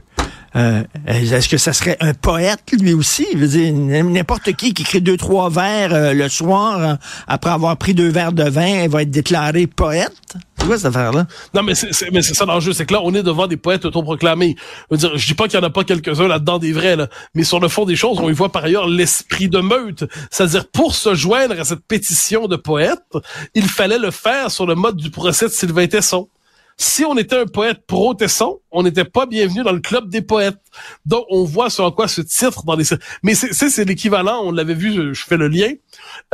Euh, 0.56 0.82
Est-ce 1.06 1.48
que 1.48 1.58
ça 1.58 1.72
serait 1.72 1.98
un 2.00 2.14
poète 2.14 2.60
lui 2.80 2.94
aussi? 2.94 3.26
Je 3.34 3.44
dire, 3.44 3.74
n'importe 3.74 4.52
qui 4.52 4.72
qui 4.72 4.82
écrit 4.82 5.02
deux, 5.02 5.16
trois 5.16 5.50
vers 5.50 5.92
euh, 5.92 6.12
le 6.14 6.28
soir, 6.28 6.80
euh, 6.80 6.94
après 7.28 7.50
avoir 7.50 7.76
pris 7.76 7.94
deux 7.94 8.08
verres 8.08 8.32
de 8.32 8.48
vin, 8.48 8.88
va 8.88 9.02
être 9.02 9.10
déclaré 9.10 9.66
poète? 9.66 10.14
C'est 10.58 10.66
quoi 10.66 10.76
cette 10.78 10.86
affaire-là? 10.86 11.26
Non, 11.54 11.62
mais 11.62 11.74
c'est, 11.74 12.10
mais 12.10 12.22
c'est 12.22 12.34
ça 12.34 12.46
l'enjeu, 12.46 12.72
c'est 12.72 12.86
que 12.86 12.94
là, 12.94 13.00
on 13.04 13.14
est 13.14 13.22
devant 13.22 13.46
des 13.46 13.58
poètes 13.58 13.84
autoproclamés. 13.84 14.56
Je 14.90 15.06
veux 15.06 15.16
je 15.16 15.26
dis 15.26 15.34
pas 15.34 15.46
qu'il 15.46 15.60
y 15.60 15.62
en 15.62 15.66
a 15.66 15.70
pas 15.70 15.84
quelques-uns 15.84 16.26
là-dedans 16.26 16.58
des 16.58 16.72
vrais, 16.72 16.96
mais 17.34 17.44
sur 17.44 17.60
le 17.60 17.68
fond 17.68 17.84
des 17.84 17.96
choses, 17.96 18.18
on 18.18 18.30
y 18.30 18.32
voit 18.32 18.50
par 18.50 18.64
ailleurs 18.64 18.88
l'esprit 18.88 19.48
de 19.48 19.60
meute. 19.60 20.04
C'est-à-dire, 20.30 20.66
pour 20.68 20.94
se 20.94 21.14
joindre 21.14 21.60
à 21.60 21.64
cette 21.64 21.84
pétition 21.86 22.48
de 22.48 22.56
poètes, 22.56 23.16
il 23.54 23.68
fallait 23.68 23.98
le 23.98 24.10
faire 24.10 24.50
sur 24.50 24.66
le 24.66 24.74
mode 24.74 24.96
du 24.96 25.10
procès 25.10 25.46
de 25.46 25.52
Sylvain 25.52 25.86
Tesson 25.86 26.28
si 26.76 27.04
on 27.04 27.16
était 27.16 27.38
un 27.38 27.46
poète 27.46 27.86
pro-Tesson, 27.86 28.60
on 28.70 28.82
n'était 28.82 29.04
pas 29.04 29.26
bienvenu 29.26 29.62
dans 29.62 29.72
le 29.72 29.80
club 29.80 30.10
des 30.10 30.20
poètes. 30.20 30.58
Donc, 31.06 31.24
on 31.30 31.44
voit 31.44 31.70
sur 31.70 31.94
quoi 31.94 32.06
ce 32.06 32.20
titre 32.20 32.64
dans 32.64 32.76
les... 32.76 32.84
Mais 33.22 33.34
c'est 33.34 33.84
l'équivalent, 33.84 34.42
on 34.44 34.52
l'avait 34.52 34.74
vu, 34.74 35.14
je 35.14 35.24
fais 35.24 35.38
le 35.38 35.48
lien. 35.48 35.72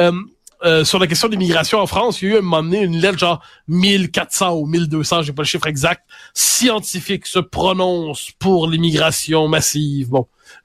Euh, 0.01 0.13
euh, 0.65 0.85
sur 0.85 0.99
la 0.99 1.07
question 1.07 1.29
de 1.29 1.33
l'immigration 1.33 1.81
en 1.81 1.87
France, 1.87 2.23
il 2.23 2.29
y 2.29 2.33
a 2.33 2.35
eu 2.35 2.39
un 2.39 2.43
moment 2.43 2.63
donné 2.63 2.83
une 2.83 2.97
lettre 2.97 3.19
genre 3.19 3.43
1400 3.69 4.55
ou 4.55 4.67
1200, 4.67 5.23
j'ai 5.23 5.33
pas 5.33 5.43
le 5.43 5.47
chiffre 5.47 5.67
exact, 5.67 6.05
scientifique 6.35 7.27
se 7.27 7.41
prononce 7.41 8.31
pour 8.39 8.69
l'immigration 8.69 9.49
massive. 9.49 10.11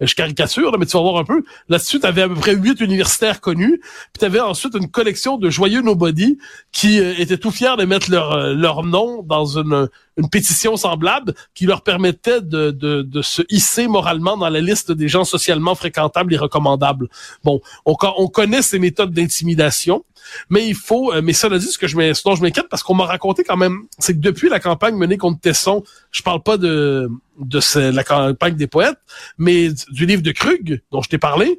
Je 0.02 0.16
caricature, 0.16 0.78
mais 0.78 0.86
tu 0.86 0.98
vas 0.98 1.04
voir 1.04 1.18
un 1.18 1.24
peu. 1.24 1.44
Là-dessus, 1.70 2.00
tu 2.00 2.06
avais 2.06 2.24
à 2.24 2.30
peu 2.30 2.36
près 2.36 2.56
huit 2.56 2.80
universitaires 2.82 3.42
connus, 3.42 3.80
puis 3.80 4.20
tu 4.20 4.26
avais 4.26 4.40
ensuite 4.40 4.76
une 4.76 4.90
collection 4.90 5.38
de 5.38 5.50
joyeux 5.50 5.82
nobody 5.82 6.38
qui 6.72 7.00
euh, 7.00 7.14
étaient 7.18 7.38
tout 7.38 7.52
fiers 7.52 7.76
de 7.78 7.86
mettre 7.86 8.12
leur, 8.12 8.34
euh, 8.34 8.54
leur 8.54 8.84
nom 8.84 9.24
dans 9.24 9.58
une, 9.58 9.90
une 10.18 10.30
pétition 10.30 10.76
semblable 10.76 11.34
qui 11.54 11.66
leur 11.66 11.82
permettait 11.82 12.42
de, 12.42 12.72
de, 12.72 13.02
de, 13.02 13.22
se 13.22 13.42
hisser 13.50 13.88
moralement 13.88 14.38
dans 14.38 14.50
la 14.50 14.62
liste 14.62 14.92
des 14.92 15.08
gens 15.08 15.24
socialement 15.24 15.76
fréquentables 15.76 16.34
et 16.34 16.38
recommandables. 16.38 17.08
Bon, 17.44 17.62
on, 17.86 17.96
on 18.18 18.28
connaît 18.28 18.62
ces 18.62 18.80
méthodes 18.80 19.12
d'intimidation. 19.12 20.04
Mais 20.50 20.68
il 20.68 20.76
faut, 20.76 21.14
euh, 21.14 21.22
mais 21.22 21.34
ça 21.34 21.50
dit, 21.50 21.66
ce 21.66 21.78
que 21.78 21.88
je 21.88 21.96
dont 22.24 22.36
je 22.36 22.42
m'inquiète, 22.42 22.68
parce 22.70 22.84
qu'on 22.84 22.96
m'a 22.96 23.06
raconté 23.06 23.44
quand 23.44 23.58
même, 23.58 23.84
c'est 24.00 24.14
que 24.14 24.20
depuis 24.20 24.50
la 24.50 24.60
campagne 24.60 24.96
menée 24.96 25.18
contre 25.18 25.40
Tesson, 25.40 25.84
je 26.12 26.22
parle 26.22 26.44
pas 26.44 26.58
de, 26.58 27.10
de 27.40 27.80
la 27.92 28.04
campagne 28.04 28.56
des 28.56 28.68
poètes, 28.68 29.00
mais 29.38 29.70
du 29.90 30.06
livre 30.06 30.22
de 30.22 30.32
Krug, 30.32 30.82
dont 30.92 31.02
je 31.02 31.10
t'ai 31.10 31.18
parlé, 31.18 31.58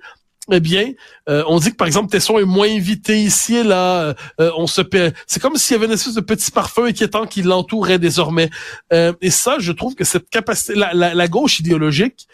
eh 0.51 0.61
bien, 0.61 0.93
euh, 1.29 1.43
on 1.47 1.59
dit 1.59 1.71
que 1.71 1.77
par 1.77 1.87
exemple 1.87 2.11
Tesson 2.11 2.39
est 2.39 2.45
moins 2.45 2.69
invité 2.69 3.21
ici 3.21 3.57
et 3.57 3.63
là. 3.63 4.15
Euh, 4.41 4.51
on 4.57 4.67
se 4.67 4.83
c'est 5.27 5.41
comme 5.41 5.57
s'il 5.57 5.75
y 5.75 5.77
avait 5.77 5.87
une 5.87 5.93
espèce 5.93 6.15
de 6.15 6.21
petit 6.21 6.51
parfum 6.51 6.85
inquiétant 6.85 7.27
qui 7.27 7.43
l'entourait 7.43 7.99
désormais. 7.99 8.51
et 8.93 9.31
ça, 9.31 9.57
je 9.59 9.73
trouve 9.73 9.95
que 9.95 10.05
cette 10.05 10.31
capacité, 10.31 10.75
la, 10.75 10.93
la 10.95 11.29
gauche 11.29 11.61
idéologique 11.61 12.29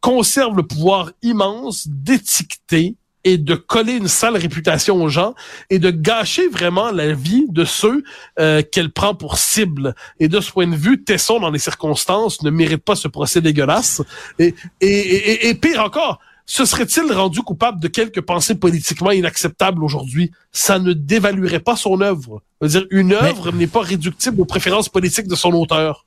conserve 0.00 0.56
le 0.56 0.62
pouvoir 0.64 1.10
immense 1.22 1.86
d'étiqueter 1.88 2.96
et 3.24 3.36
de 3.36 3.54
coller 3.54 3.94
une 3.94 4.08
sale 4.08 4.36
réputation 4.36 5.02
aux 5.02 5.08
gens 5.08 5.34
et 5.70 5.78
de 5.78 5.90
gâcher 5.90 6.48
vraiment 6.48 6.90
la 6.90 7.12
vie 7.12 7.46
de 7.48 7.64
ceux 7.64 8.02
euh, 8.38 8.62
qu'elle 8.62 8.90
prend 8.90 9.14
pour 9.14 9.38
cible. 9.38 9.94
Et 10.20 10.28
de 10.28 10.40
ce 10.40 10.52
point 10.52 10.66
de 10.66 10.76
vue, 10.76 11.02
Tesson, 11.02 11.40
dans 11.40 11.50
les 11.50 11.58
circonstances, 11.58 12.42
ne 12.42 12.50
mérite 12.50 12.84
pas 12.84 12.96
ce 12.96 13.08
procès 13.08 13.40
dégueulasse. 13.40 14.02
Et, 14.38 14.54
et, 14.80 15.48
et, 15.48 15.54
pire 15.54 15.82
encore, 15.82 16.20
se 16.48 16.64
serait-il 16.64 17.12
rendu 17.12 17.42
coupable 17.42 17.78
de 17.78 17.88
quelques 17.88 18.22
pensées 18.22 18.54
politiquement 18.54 19.10
inacceptables 19.10 19.84
aujourd'hui? 19.84 20.32
Ça 20.50 20.78
ne 20.78 20.94
dévaluerait 20.94 21.60
pas 21.60 21.76
son 21.76 22.00
œuvre. 22.00 22.42
dire, 22.62 22.86
une 22.90 23.12
œuvre 23.12 23.52
n'est 23.52 23.66
pas 23.66 23.82
réductible 23.82 24.40
aux 24.40 24.46
préférences 24.46 24.88
politiques 24.88 25.28
de 25.28 25.34
son 25.34 25.52
auteur. 25.52 26.06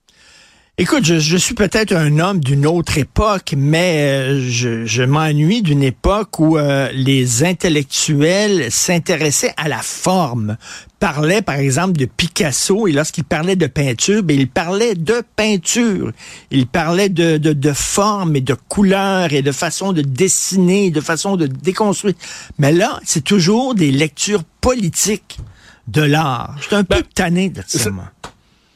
Écoute, 0.77 1.05
je, 1.05 1.19
je 1.19 1.37
suis 1.37 1.53
peut-être 1.53 1.93
un 1.93 2.17
homme 2.17 2.39
d'une 2.39 2.65
autre 2.65 2.97
époque, 2.97 3.53
mais 3.55 3.97
euh, 3.99 4.49
je, 4.49 4.85
je 4.85 5.03
m'ennuie 5.03 5.61
d'une 5.61 5.83
époque 5.83 6.39
où 6.39 6.57
euh, 6.57 6.89
les 6.93 7.43
intellectuels 7.43 8.71
s'intéressaient 8.71 9.53
à 9.57 9.67
la 9.67 9.79
forme, 9.83 10.57
parlaient 10.99 11.43
par 11.43 11.55
exemple 11.57 11.99
de 11.99 12.05
Picasso, 12.05 12.87
et 12.87 12.93
lorsqu'il 12.93 13.25
parlait 13.25 13.57
de 13.57 13.67
peinture, 13.67 14.23
ben, 14.23 14.39
il 14.39 14.47
parlait 14.47 14.95
de 14.95 15.21
peinture. 15.35 16.13
Il 16.49 16.65
parlait 16.65 17.09
de, 17.09 17.37
de, 17.37 17.53
de 17.53 17.73
forme 17.73 18.37
et 18.37 18.41
de 18.41 18.55
couleur 18.67 19.33
et 19.33 19.43
de 19.43 19.51
façon 19.51 19.91
de 19.91 20.01
dessiner, 20.01 20.89
de 20.89 21.01
façon 21.01 21.35
de 21.35 21.45
déconstruire. 21.45 22.15
Mais 22.57 22.71
là, 22.71 22.99
c'est 23.05 23.23
toujours 23.23 23.75
des 23.75 23.91
lectures 23.91 24.43
politiques 24.61 25.37
de 25.89 26.01
l'art. 26.01 26.55
Je 26.59 26.67
suis 26.67 26.75
un 26.75 26.85
peu 26.85 27.01
Ben, 27.01 27.03
tanné 27.13 27.49
de 27.49 27.61
ça. 27.67 27.91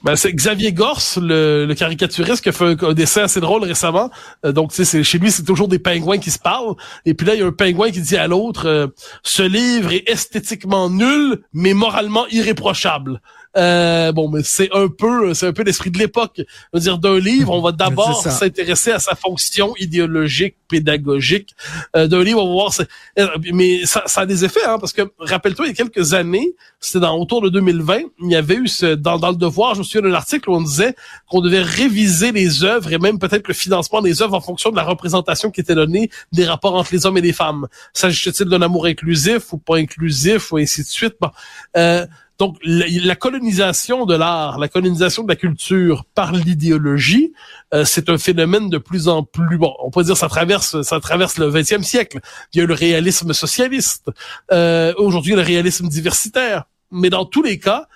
Ben, 0.05 0.15
c'est 0.15 0.31
Xavier 0.33 0.71
Gorce, 0.71 1.17
le, 1.17 1.65
le 1.65 1.73
caricaturiste, 1.73 2.43
qui 2.43 2.49
a 2.49 2.51
fait 2.51 2.63
un, 2.65 2.77
un 2.89 2.93
dessin 2.93 3.23
assez 3.23 3.39
drôle 3.39 3.63
récemment. 3.63 4.11
Euh, 4.45 4.51
donc, 4.51 4.69
tu 4.69 4.75
sais, 4.77 4.85
c'est- 4.85 5.03
chez 5.03 5.17
lui, 5.17 5.31
c'est 5.31 5.41
toujours 5.43 5.67
des 5.67 5.79
pingouins 5.79 6.19
qui 6.19 6.29
se 6.29 6.37
parlent. 6.37 6.75
Et 7.05 7.15
puis 7.15 7.25
là, 7.25 7.33
il 7.33 7.39
y 7.39 7.43
a 7.43 7.47
un 7.47 7.51
pingouin 7.51 7.89
qui 7.89 8.01
dit 8.01 8.15
à 8.15 8.27
l'autre, 8.27 8.67
euh, 8.67 8.87
ce 9.23 9.41
livre 9.41 9.91
est 9.91 10.07
esthétiquement 10.07 10.91
nul, 10.91 11.41
mais 11.53 11.73
moralement 11.73 12.27
irréprochable. 12.27 13.19
Euh, 13.57 14.11
bon, 14.11 14.29
mais 14.29 14.41
c'est 14.43 14.69
un 14.73 14.89
peu, 14.89 15.33
c'est 15.33 15.47
un 15.47 15.53
peu 15.53 15.63
l'esprit 15.63 15.89
de 15.89 15.97
l'époque. 15.97 16.41
Dire, 16.73 16.97
d'un 16.97 17.17
livre, 17.17 17.51
on 17.53 17.61
va 17.61 17.71
d'abord 17.71 18.21
s'intéresser 18.31 18.91
à 18.91 18.99
sa 18.99 19.15
fonction 19.15 19.73
idéologique, 19.79 20.57
pédagogique. 20.67 21.55
Euh, 21.95 22.07
d'un 22.07 22.23
livre, 22.23 22.43
on 22.43 22.47
va 22.47 22.53
voir, 22.53 22.73
euh, 23.19 23.27
mais 23.53 23.85
ça, 23.85 24.03
ça 24.05 24.21
a 24.21 24.25
des 24.25 24.45
effets, 24.45 24.63
hein, 24.65 24.77
parce 24.79 24.93
que 24.93 25.01
rappelle-toi, 25.19 25.65
il 25.65 25.69
y 25.69 25.71
a 25.71 25.75
quelques 25.75 26.13
années, 26.13 26.55
c'était 26.79 26.99
dans 26.99 27.17
autour 27.17 27.41
de 27.41 27.49
2020, 27.49 27.99
il 28.21 28.31
y 28.31 28.35
avait 28.35 28.55
eu 28.55 28.67
ce, 28.67 28.95
dans, 28.95 29.17
dans 29.17 29.29
le 29.29 29.35
devoir, 29.35 29.73
je 29.73 29.79
me 29.79 29.83
souviens 29.83 30.09
d'un 30.09 30.15
article 30.15 30.49
où 30.49 30.55
on 30.55 30.61
disait 30.61 30.95
qu'on 31.29 31.41
devait 31.41 31.61
réviser 31.61 32.31
les 32.31 32.63
œuvres 32.63 32.91
et 32.91 32.97
même 32.97 33.19
peut-être 33.19 33.47
le 33.47 33.53
financement 33.53 34.01
des 34.01 34.21
œuvres 34.21 34.35
en 34.35 34.41
fonction 34.41 34.71
de 34.71 34.75
la 34.75 34.83
représentation 34.83 35.51
qui 35.51 35.61
était 35.61 35.75
donnée 35.75 36.09
des 36.31 36.45
rapports 36.45 36.75
entre 36.75 36.89
les 36.93 37.05
hommes 37.05 37.17
et 37.17 37.21
les 37.21 37.33
femmes. 37.33 37.67
S'agissait-il 37.93 38.49
d'un 38.49 38.61
amour 38.61 38.85
inclusif 38.85 39.53
ou 39.53 39.57
pas 39.57 39.77
inclusif 39.77 40.51
ou 40.51 40.57
ainsi 40.57 40.81
de 40.81 40.87
suite? 40.87 41.15
Bon. 41.19 41.29
Euh, 41.77 42.05
donc, 42.37 42.57
la, 42.63 42.85
la 42.87 43.15
colonisation 43.15 44.05
de 44.05 44.13
l'art, 44.13 44.59
la 44.59 44.67
colonisation 44.67 45.23
de 45.23 45.29
la 45.29 45.37
culture 45.37 46.03
par 46.15 46.33
l'idéologie, 46.33 47.31
euh, 47.73 47.85
c'est 47.85 48.09
un 48.09 48.17
phénomène 48.17 48.69
de 48.69 48.77
plus 48.77 49.07
en 49.07 49.23
plus 49.23 49.57
bon. 49.57 49.73
On 49.79 49.89
peut 49.89 50.03
dire 50.03 50.17
ça 50.17 50.27
traverse, 50.27 50.54
ça 50.63 50.99
traverse 50.99 51.37
le 51.37 51.51
20e 51.51 51.83
siècle. 51.83 52.19
Il 52.53 52.57
y 52.57 52.61
a 52.61 52.63
eu 52.63 52.67
le 52.67 52.73
réalisme 52.73 53.33
socialiste, 53.33 54.09
euh, 54.51 54.93
aujourd'hui 54.97 55.35
le 55.35 55.41
réalisme 55.41 55.87
diversitaire. 55.87 56.65
Mais 56.91 57.09
dans 57.09 57.25
tous 57.25 57.43
les 57.43 57.59
cas, 57.59 57.87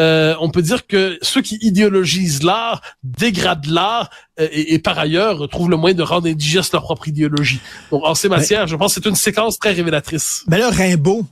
euh, 0.00 0.34
on 0.40 0.50
peut 0.50 0.62
dire 0.62 0.86
que 0.86 1.18
ceux 1.22 1.42
qui 1.42 1.56
idéologisent 1.60 2.44
l'art 2.44 2.82
dégradent 3.02 3.66
l'art 3.66 4.10
euh, 4.38 4.46
et, 4.52 4.74
et 4.74 4.78
par 4.78 4.98
ailleurs 4.98 5.48
trouvent 5.48 5.70
le 5.70 5.76
moyen 5.76 5.96
de 5.96 6.02
rendre 6.02 6.28
indigeste 6.28 6.72
leur 6.72 6.82
propre 6.82 7.08
idéologie. 7.08 7.60
Donc 7.90 8.04
en 8.04 8.14
ces 8.14 8.28
matières, 8.28 8.66
je 8.68 8.76
pense 8.76 8.94
que 8.94 9.02
c'est 9.02 9.08
une 9.08 9.16
séquence 9.16 9.58
très 9.58 9.72
révélatrice. 9.72 10.44
Mais 10.46 10.58
là, 10.58 10.70
Rimbaud, 10.70 11.26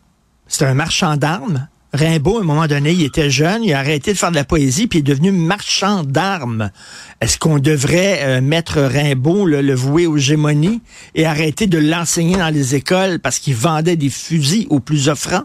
c'est 0.49 0.65
un 0.65 0.75
marchand 0.75 1.17
d'armes. 1.17 1.69
Rimbaud, 1.97 2.39
à 2.39 2.41
un 2.43 2.45
moment 2.45 2.67
donné, 2.67 2.93
il 2.93 3.03
était 3.03 3.31
jeune, 3.31 3.65
il 3.65 3.73
a 3.73 3.79
arrêté 3.79 4.13
de 4.13 4.19
faire 4.19 4.31
de 4.31 4.37
la 4.37 4.45
poésie, 4.45 4.87
puis 4.87 4.99
il 4.99 5.01
est 5.01 5.15
devenu 5.15 5.33
marchand 5.33 6.05
d'armes. 6.05 6.71
Est-ce 7.21 7.39
qu'on 7.39 7.59
devrait 7.59 8.21
euh, 8.23 8.41
mettre 8.41 8.81
Rimbaud, 8.81 9.47
le, 9.47 9.63
le 9.63 9.75
vouer 9.75 10.07
aux 10.07 10.19
gémonies, 10.19 10.83
et 11.15 11.27
arrêter 11.27 11.67
de 11.67 11.79
l'enseigner 11.79 12.37
dans 12.37 12.53
les 12.53 12.75
écoles 12.75 13.19
parce 13.19 13.39
qu'il 13.39 13.55
vendait 13.55 13.97
des 13.97 14.11
fusils 14.11 14.67
aux 14.71 14.81
plus 14.81 15.09
offrants? 15.09 15.45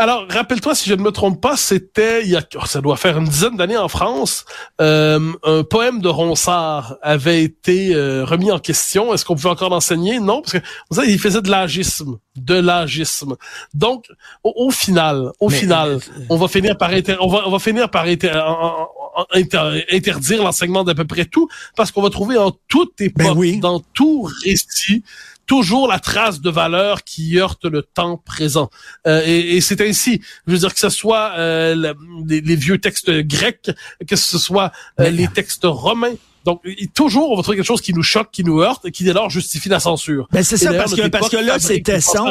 Alors, 0.00 0.24
rappelle-toi, 0.30 0.74
si 0.74 0.88
je 0.88 0.94
ne 0.94 1.02
me 1.02 1.10
trompe 1.10 1.42
pas, 1.42 1.58
c'était, 1.58 2.22
il 2.24 2.30
y 2.30 2.36
a, 2.36 2.40
oh, 2.56 2.64
ça 2.64 2.80
doit 2.80 2.96
faire 2.96 3.18
une 3.18 3.26
dizaine 3.26 3.58
d'années 3.58 3.76
en 3.76 3.88
France, 3.88 4.46
euh, 4.80 5.20
un 5.44 5.62
poème 5.62 6.00
de 6.00 6.08
Ronsard 6.08 6.96
avait 7.02 7.42
été 7.44 7.94
euh, 7.94 8.24
remis 8.24 8.50
en 8.50 8.58
question. 8.58 9.12
Est-ce 9.12 9.26
qu'on 9.26 9.34
pouvait 9.34 9.50
encore 9.50 9.68
l'enseigner? 9.68 10.18
Non, 10.18 10.40
parce 10.40 10.54
que 10.54 10.58
vous 10.90 10.96
savez, 10.96 11.12
il 11.12 11.18
faisait 11.18 11.42
de 11.42 11.50
l'agisme, 11.50 12.16
de 12.34 12.54
l'agisme. 12.54 13.36
Donc, 13.74 14.06
au, 14.42 14.54
au 14.56 14.70
final, 14.70 15.32
au 15.38 15.50
Mais- 15.50 15.56
final, 15.58 15.98
on 16.30 16.36
va 16.36 16.48
finir 16.48 16.78
par 16.78 16.88
inter- 16.90 17.16
on 17.20 17.28
va, 17.28 17.42
on 17.46 17.50
va 17.50 17.58
finir 17.58 17.90
par 17.90 18.04
inter- 18.06 18.32
en- 18.36 18.86
en- 18.86 18.88
en- 19.16 19.26
inter- 19.34 19.84
interdire 19.92 20.42
l'enseignement 20.42 20.82
d'à 20.82 20.94
peu 20.94 21.04
près 21.04 21.26
tout, 21.26 21.46
parce 21.76 21.90
qu'on 21.92 22.00
va 22.00 22.08
trouver 22.08 22.38
en 22.38 22.52
toute 22.68 22.98
époque, 23.02 23.26
Ben 23.26 23.34
oui. 23.36 23.58
dans 23.60 23.80
tout 23.92 24.26
récit, 24.46 25.04
toujours 25.50 25.88
la 25.88 25.98
trace 25.98 26.40
de 26.40 26.48
valeur 26.48 27.02
qui 27.02 27.36
heurte 27.40 27.64
le 27.64 27.82
temps 27.82 28.16
présent. 28.24 28.70
Euh, 29.08 29.20
et 29.26 29.56
et 29.56 29.60
c'est 29.60 29.80
ainsi, 29.80 30.20
je 30.46 30.52
veux 30.52 30.58
dire 30.58 30.72
que 30.72 30.78
ce 30.78 30.90
soit 30.90 31.32
euh, 31.36 31.74
la- 31.74 31.94
les, 32.24 32.40
les 32.40 32.54
vieux 32.54 32.78
textes 32.78 33.10
grecs, 33.10 33.68
que 34.06 34.14
ce 34.14 34.38
soit 34.38 34.70
euh, 35.00 35.10
les 35.10 35.26
textes 35.26 35.64
romains. 35.64 36.14
Donc, 36.44 36.62
toujours, 36.94 37.32
on 37.32 37.36
va 37.36 37.42
trouver 37.42 37.56
quelque 37.58 37.66
chose 37.66 37.82
qui 37.82 37.92
nous 37.92 38.04
choque, 38.04 38.28
qui 38.30 38.44
nous 38.44 38.60
heurte, 38.62 38.86
et 38.86 38.92
qui 38.92 39.02
dès 39.02 39.12
lors 39.12 39.28
justifie 39.28 39.68
la 39.68 39.80
censure. 39.80 40.28
Ben, 40.32 40.44
c'est 40.44 40.56
ça, 40.56 40.70
parce 40.78 40.94
que, 40.94 41.08
parce 41.08 41.28
que 41.28 41.36
là, 41.36 41.58
c'est 41.58 41.80
Tesson. 41.82 42.24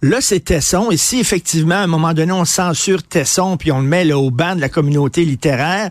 Là, 0.00 0.20
c'est 0.20 0.40
Tesson. 0.40 0.90
Et 0.92 0.96
si, 0.96 1.18
effectivement, 1.18 1.74
à 1.74 1.78
un 1.80 1.86
moment 1.88 2.14
donné, 2.14 2.32
on 2.32 2.44
censure 2.44 3.02
Tesson, 3.02 3.56
puis 3.56 3.72
on 3.72 3.80
le 3.80 3.86
met 3.88 4.04
là, 4.04 4.16
au 4.16 4.30
banc 4.30 4.54
de 4.54 4.60
la 4.60 4.68
communauté 4.68 5.24
littéraire, 5.24 5.90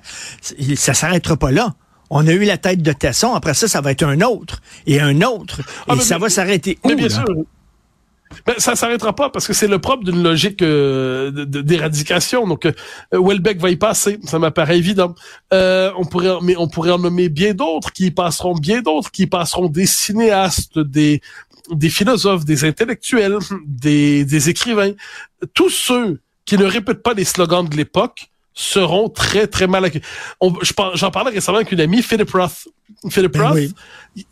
ça 0.76 0.94
s'arrêtera 0.94 1.36
pas 1.36 1.52
là. 1.52 1.76
On 2.10 2.28
a 2.28 2.32
eu 2.32 2.44
la 2.44 2.58
tête 2.58 2.82
de 2.82 2.92
Tesson. 2.94 3.34
Après 3.34 3.54
ça, 3.54 3.68
ça 3.68 3.82
va 3.82 3.92
être 3.92 4.04
un 4.04 4.22
autre. 4.22 4.62
Et 4.86 5.00
un 5.00 5.22
autre. 5.22 5.62
Ah, 5.88 5.94
et 5.94 5.98
mais- 5.98 6.04
ça 6.04 6.18
va 6.18 6.30
s'arrêter 6.30 6.78
où, 6.84 6.90
Mais 6.90 6.96
bien 6.96 7.08
là? 7.08 7.16
sûr. 7.16 7.26
Ben, 8.48 8.56
ça 8.58 8.76
s'arrêtera 8.76 9.14
pas 9.16 9.30
parce 9.30 9.46
que 9.46 9.54
c'est 9.54 9.68
le 9.68 9.78
propre 9.78 10.04
d'une 10.06 10.24
logique 10.24 10.64
euh, 10.64 11.30
d'éradication. 11.46 12.48
Donc, 12.48 12.66
euh, 12.66 12.72
Welbeck 13.12 13.60
va 13.60 13.70
y 13.70 13.76
passer, 13.76 14.20
ça 14.24 14.40
m'apparaît 14.40 14.78
évident. 14.80 15.14
Euh, 15.54 15.92
on 15.98 16.06
pourrait, 16.06 16.32
en- 16.32 16.42
mais 16.42 16.56
on 16.58 16.68
pourrait 16.68 16.90
en 16.92 16.98
nommer 16.98 17.30
bien 17.30 17.54
d'autres 17.54 17.92
qui 17.92 18.08
y 18.08 18.12
passeront, 18.12 18.56
bien 18.56 18.82
d'autres 18.82 19.12
qui 19.12 19.24
y 19.24 19.28
passeront, 19.28 19.68
des 19.68 19.86
cinéastes, 19.86 20.80
des 20.80 21.22
des 21.72 21.90
philosophes, 21.90 22.44
des 22.44 22.66
intellectuels, 22.66 23.38
des, 23.66 24.26
des 24.26 24.50
écrivains. 24.50 24.92
Tous 25.54 25.70
ceux 25.70 26.20
qui 26.46 26.58
ne 26.58 26.66
répètent 26.66 27.04
pas 27.04 27.14
les 27.14 27.24
slogans 27.24 27.66
de 27.70 27.78
l'époque 27.78 28.32
seront 28.54 29.10
très 29.10 29.48
très 29.48 29.68
mal 29.68 29.86
accueillis. 29.86 30.06
J'en 30.94 31.12
parlais 31.12 31.32
récemment 31.32 31.58
avec 31.58 31.72
une 31.72 31.82
amie, 31.82 32.02
Philip 32.02 32.30
Roth. 32.32 32.68
Philip 33.10 33.32
Ben 33.32 33.48
Roth, 33.48 33.56
oui. 33.56 33.74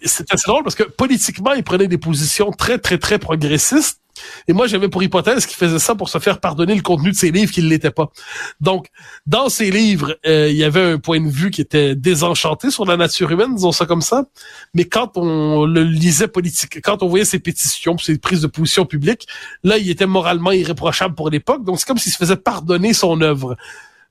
c'est 0.03 0.31
assez 0.31 0.45
drôle 0.47 0.63
parce 0.63 0.75
que 0.75 0.83
politiquement, 0.83 1.53
il 1.53 1.63
prenait 1.63 1.87
des 1.87 1.97
positions 1.97 2.51
très, 2.51 2.77
très, 2.77 2.97
très 2.97 3.19
progressistes. 3.19 4.01
Et 4.47 4.53
moi, 4.53 4.67
j'avais 4.67 4.89
pour 4.89 5.01
hypothèse 5.01 5.45
qu'il 5.45 5.57
faisait 5.57 5.79
ça 5.79 5.95
pour 5.95 6.09
se 6.09 6.19
faire 6.19 6.39
pardonner 6.39 6.75
le 6.75 6.81
contenu 6.81 7.11
de 7.11 7.15
ses 7.15 7.31
livres 7.31 7.51
qui 7.51 7.61
ne 7.61 7.67
l'était 7.67 7.91
pas. 7.91 8.11
Donc, 8.59 8.87
dans 9.25 9.49
ses 9.49 9.71
livres, 9.71 10.17
euh, 10.25 10.49
il 10.49 10.57
y 10.57 10.63
avait 10.63 10.81
un 10.81 10.99
point 10.99 11.21
de 11.21 11.29
vue 11.29 11.49
qui 11.49 11.61
était 11.61 11.95
désenchanté 11.95 12.71
sur 12.71 12.85
la 12.85 12.97
nature 12.97 13.31
humaine, 13.31 13.55
disons 13.55 13.71
ça 13.71 13.85
comme 13.85 14.01
ça. 14.01 14.25
Mais 14.73 14.85
quand 14.85 15.17
on 15.17 15.65
le 15.65 15.83
lisait 15.83 16.27
politique, 16.27 16.81
quand 16.81 17.03
on 17.03 17.07
voyait 17.07 17.25
ses 17.25 17.39
pétitions, 17.39 17.97
ses 17.97 18.17
prises 18.17 18.41
de 18.41 18.47
position 18.47 18.85
publiques, 18.85 19.27
là, 19.63 19.77
il 19.77 19.89
était 19.89 20.05
moralement 20.05 20.51
irréprochable 20.51 21.15
pour 21.15 21.29
l'époque. 21.29 21.63
Donc, 21.63 21.79
c'est 21.79 21.87
comme 21.87 21.97
s'il 21.97 22.11
se 22.11 22.17
faisait 22.17 22.37
pardonner 22.37 22.93
son 22.93 23.21
œuvre. 23.21 23.55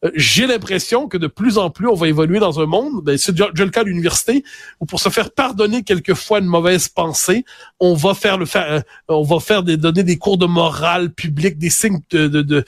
Euh, 0.04 0.11
J'ai 0.14 0.47
l'impression 0.47 1.09
que 1.09 1.19
de 1.19 1.26
plus 1.26 1.59
en 1.59 1.69
plus, 1.71 1.87
on 1.88 1.95
va 1.95 2.09
évoluer 2.09 2.38
dans 2.40 2.59
un 2.61 2.66
monde, 2.66 3.02
ben, 3.04 3.19
c'est 3.19 3.33
déjà 3.33 3.49
le 3.54 3.69
cas 3.71 3.80
à 3.83 3.85
l'université, 3.85 4.45
où 4.80 4.87
pour 4.87 4.99
se 5.00 5.09
faire 5.11 5.30
pardonner 5.30 5.83
quelquefois 5.83 6.38
une 6.38 6.47
mauvaise 6.47 6.88
pensée, 6.88 7.45
on 7.80 7.95
va 7.95 8.14
faire 8.14 8.38
le 8.38 8.47
faire, 8.47 8.71
euh, 8.73 8.80
on 9.09 9.23
va 9.23 9.40
faire 9.40 9.62
des 9.62 9.76
donner 9.76 10.02
des 10.02 10.16
cours 10.19 10.38
de 10.38 10.47
morale 10.47 11.11
publique, 11.11 11.59
des 11.59 11.71
signes 11.71 12.00
de, 12.11 12.28
de, 12.28 12.42
de- 12.42 12.64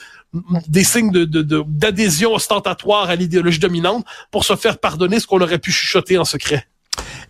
des 0.69 0.85
signes 0.85 1.11
de 1.11 1.25
de- 1.25 1.43
de- 1.43 1.65
d'adhésion 1.67 2.35
ostentatoire 2.35 3.09
à 3.11 3.17
l'idéologie 3.17 3.59
dominante 3.59 4.05
pour 4.31 4.45
se 4.45 4.57
faire 4.57 4.79
pardonner 4.79 5.21
ce 5.21 5.27
qu'on 5.27 5.41
aurait 5.41 5.59
pu 5.59 5.71
chuchoter 5.73 6.19
en 6.19 6.25
secret. 6.25 6.67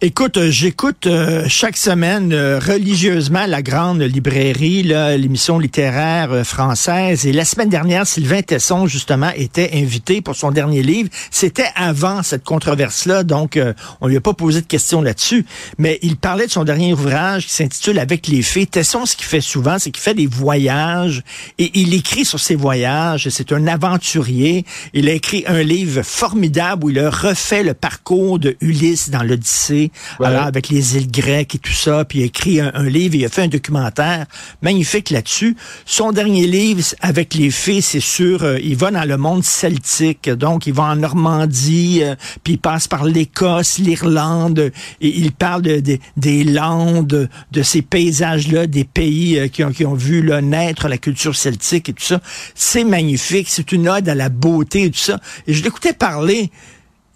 Écoute, 0.04 0.36
euh, 0.36 0.50
j'écoute 0.50 1.06
euh, 1.06 1.44
chaque 1.46 1.76
semaine 1.76 2.32
euh, 2.32 2.58
religieusement 2.58 3.46
la 3.46 3.62
grande 3.62 4.02
librairie, 4.02 4.82
l'émission 4.82 5.60
littéraire 5.60 6.32
euh, 6.32 6.42
française. 6.42 7.24
Et 7.24 7.32
la 7.32 7.44
semaine 7.44 7.68
dernière, 7.68 8.04
Sylvain 8.04 8.42
Tesson, 8.42 8.88
justement, 8.88 9.30
était 9.36 9.70
invité 9.74 10.20
pour 10.20 10.34
son 10.34 10.50
dernier 10.50 10.82
livre. 10.82 11.08
C'était 11.30 11.68
avant 11.76 12.24
cette 12.24 12.42
controverse-là, 12.42 13.22
donc 13.22 13.56
euh, 13.56 13.74
on 14.00 14.08
lui 14.08 14.16
a 14.16 14.20
pas 14.20 14.34
posé 14.34 14.60
de 14.60 14.66
questions 14.66 15.02
là-dessus. 15.02 15.46
Mais 15.78 16.00
il 16.02 16.16
parlait 16.16 16.46
de 16.46 16.50
son 16.50 16.64
dernier 16.64 16.92
ouvrage 16.92 17.46
qui 17.46 17.52
s'intitule 17.52 18.00
Avec 18.00 18.26
les 18.26 18.42
fées. 18.42 18.66
Tesson, 18.66 19.06
ce 19.06 19.14
qu'il 19.14 19.26
fait 19.26 19.40
souvent, 19.40 19.78
c'est 19.78 19.92
qu'il 19.92 20.02
fait 20.02 20.14
des 20.14 20.26
voyages 20.26 21.22
et 21.60 21.70
il 21.74 21.94
écrit 21.94 22.24
sur 22.24 22.40
ses 22.40 22.56
voyages. 22.56 23.28
C'est 23.28 23.52
un 23.52 23.68
aventurier. 23.68 24.64
Il 24.94 25.08
a 25.08 25.12
écrit 25.12 25.44
un 25.46 25.62
livre 25.62 26.02
formidable 26.02 26.86
où 26.86 26.90
il 26.90 26.98
a 26.98 27.08
refait 27.08 27.62
le 27.62 27.74
parcours 27.74 28.40
de 28.40 28.56
Ulysse 28.60 29.10
dans 29.10 29.22
l'Odyssée, 29.22 29.91
Alors 30.22 30.42
avec 30.44 30.68
les 30.68 30.96
îles 30.96 31.10
grecques 31.10 31.54
et 31.54 31.58
tout 31.58 31.72
ça. 31.72 32.04
Puis 32.04 32.20
il 32.20 32.22
a 32.22 32.26
écrit 32.26 32.60
un, 32.60 32.84
livre, 32.84 33.14
il 33.14 33.24
a 33.24 33.28
fait 33.28 33.42
un 33.42 33.48
documentaire 33.48 34.26
magnifique 34.62 35.10
là-dessus. 35.10 35.56
Son 35.86 36.12
dernier 36.12 36.46
livre 36.46 36.82
avec 37.00 37.34
les 37.34 37.50
fées, 37.50 37.80
c'est 37.80 38.00
sur, 38.00 38.42
euh, 38.42 38.58
il 38.62 38.76
va 38.76 38.90
dans 38.90 39.04
le 39.08 39.16
monde 39.16 39.44
celtique, 39.44 40.28
donc 40.30 40.66
il 40.66 40.72
va 40.72 40.84
en 40.84 40.96
Normandie, 40.96 42.00
euh, 42.02 42.14
puis 42.44 42.54
il 42.54 42.58
passe 42.58 42.88
par 42.88 43.04
l'Écosse, 43.04 43.78
l'Irlande, 43.78 44.72
et 45.00 45.18
il 45.18 45.32
parle 45.32 45.62
de- 45.62 45.98
des 46.16 46.44
landes, 46.44 47.28
de 47.52 47.62
ces 47.62 47.82
paysages-là, 47.82 48.66
des 48.66 48.84
pays 48.84 49.38
euh, 49.38 49.48
qui, 49.48 49.64
ont, 49.64 49.72
qui 49.72 49.84
ont 49.84 49.94
vu 49.94 50.22
là, 50.22 50.40
naître 50.40 50.88
la 50.88 50.98
culture 50.98 51.36
celtique 51.36 51.88
et 51.88 51.92
tout 51.92 52.04
ça. 52.04 52.20
C'est 52.54 52.84
magnifique, 52.84 53.48
c'est 53.48 53.72
une 53.72 53.88
ode 53.88 54.08
à 54.08 54.14
la 54.14 54.28
beauté 54.28 54.84
et 54.84 54.90
tout 54.90 54.98
ça. 54.98 55.20
Et 55.46 55.52
je 55.54 55.62
l'écoutais 55.62 55.92
parler. 55.92 56.50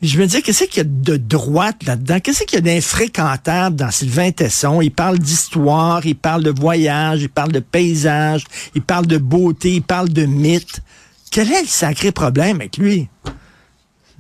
Je 0.03 0.19
me 0.21 0.27
dis, 0.27 0.43
qu'est-ce 0.43 0.65
qu'il 0.65 0.77
y 0.77 0.81
a 0.81 0.89
de 0.89 1.17
droite 1.17 1.85
là-dedans? 1.87 2.21
Qu'est-ce 2.21 2.45
qu'il 2.45 2.57
y 2.57 2.59
a 2.59 2.75
d'infréquentable 2.75 3.77
dans 3.77 3.91
Sylvain 3.91 4.31
Tesson? 4.31 4.83
Il 4.83 4.91
parle 4.91 5.19
d'histoire, 5.19 6.05
il 6.05 6.17
parle 6.17 6.43
de 6.43 6.51
voyage, 6.51 7.23
il 7.23 7.31
parle 7.31 7.51
de 7.53 7.61
paysage, 7.61 8.45
il 8.75 8.83
parle 8.83 9.07
de 9.07 9.17
beauté, 9.17 9.77
il 9.77 9.83
parle 9.83 10.11
de 10.11 10.27
mythe. 10.27 10.83
Quel 11.31 11.51
est 11.51 11.63
le 11.63 11.69
sacré 11.69 12.13
problème 12.13 12.57
avec 12.57 12.77
lui? 12.77 13.09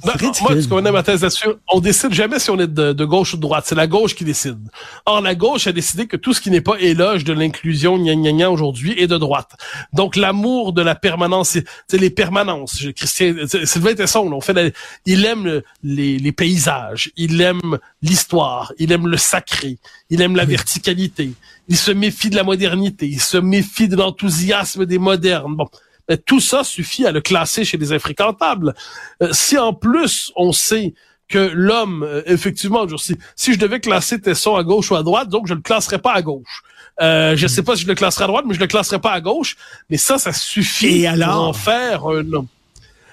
Non, 0.04 0.12
moi, 0.42 0.60
ce 0.60 0.68
qu'on 0.68 0.84
a 0.84 0.92
ma 0.92 1.02
thèse 1.02 1.22
là-dessus, 1.22 1.48
on 1.72 1.80
décide 1.80 2.12
jamais 2.12 2.38
si 2.38 2.50
on 2.50 2.58
est 2.58 2.66
de, 2.66 2.92
de 2.92 3.04
gauche 3.04 3.32
ou 3.32 3.36
de 3.36 3.42
droite. 3.42 3.64
C'est 3.66 3.74
la 3.74 3.86
gauche 3.86 4.14
qui 4.14 4.24
décide. 4.24 4.58
Or, 5.06 5.20
la 5.22 5.34
gauche 5.34 5.66
a 5.66 5.72
décidé 5.72 6.06
que 6.06 6.16
tout 6.16 6.34
ce 6.34 6.40
qui 6.40 6.50
n'est 6.50 6.60
pas 6.60 6.76
éloge 6.78 7.24
de 7.24 7.32
l'inclusion 7.32 7.96
gna, 7.96 8.14
gna, 8.14 8.32
gna 8.32 8.50
aujourd'hui 8.50 8.94
est 9.00 9.06
de 9.06 9.16
droite. 9.16 9.52
Donc, 9.92 10.16
l'amour 10.16 10.72
de 10.72 10.82
la 10.82 10.94
permanence, 10.94 11.58
c'est 11.88 11.98
les 11.98 12.10
permanences. 12.10 12.84
Christian, 12.94 13.34
Sylvain 13.64 13.94
Tesson, 13.94 14.30
on 14.32 14.40
fait 14.40 14.74
il 15.06 15.24
aime 15.24 15.62
les, 15.82 16.18
les 16.18 16.32
paysages, 16.32 17.10
il 17.16 17.40
aime 17.40 17.78
l'histoire, 18.02 18.72
il 18.78 18.92
aime 18.92 19.06
le 19.06 19.16
sacré, 19.16 19.78
il 20.10 20.20
aime 20.22 20.36
la 20.36 20.44
verticalité, 20.44 21.32
il 21.68 21.76
se 21.76 21.90
méfie 21.90 22.30
de 22.30 22.36
la 22.36 22.42
modernité, 22.42 23.06
il 23.06 23.20
se 23.20 23.36
méfie 23.36 23.88
de 23.88 23.96
l'enthousiasme 23.96 24.86
des 24.86 24.98
modernes. 24.98 25.56
Bon, 25.56 25.68
tout 26.14 26.40
ça 26.40 26.62
suffit 26.64 27.06
à 27.06 27.12
le 27.12 27.20
classer 27.20 27.64
chez 27.64 27.76
les 27.76 27.92
infréquentables. 27.92 28.75
Euh, 29.22 29.30
si 29.32 29.58
en 29.58 29.72
plus 29.72 30.32
on 30.36 30.52
sait 30.52 30.94
que 31.28 31.50
l'homme, 31.52 32.04
euh, 32.04 32.22
effectivement, 32.26 32.86
si, 32.96 33.16
si 33.34 33.52
je 33.52 33.58
devais 33.58 33.80
classer 33.80 34.20
Tesson 34.20 34.54
à 34.54 34.62
gauche 34.62 34.90
ou 34.92 34.96
à 34.96 35.02
droite, 35.02 35.28
donc 35.28 35.48
je 35.48 35.54
le 35.54 35.60
classerais 35.60 35.98
pas 35.98 36.12
à 36.12 36.22
gauche. 36.22 36.62
Euh, 37.02 37.36
je 37.36 37.46
sais 37.46 37.62
pas 37.62 37.76
si 37.76 37.82
je 37.82 37.88
le 37.88 37.94
classerais 37.94 38.25
à 38.25 38.28
droite, 38.28 38.44
mais 38.46 38.54
je 38.54 38.60
le 38.60 38.66
classerais 38.68 39.00
pas 39.00 39.12
à 39.12 39.20
gauche. 39.20 39.56
Mais 39.90 39.96
ça, 39.96 40.18
ça 40.18 40.32
suffit 40.32 41.02
Et 41.02 41.06
alors? 41.06 41.34
pour 41.34 41.48
en 41.48 41.52
faire 41.52 42.06
un 42.06 42.32
homme. 42.32 42.46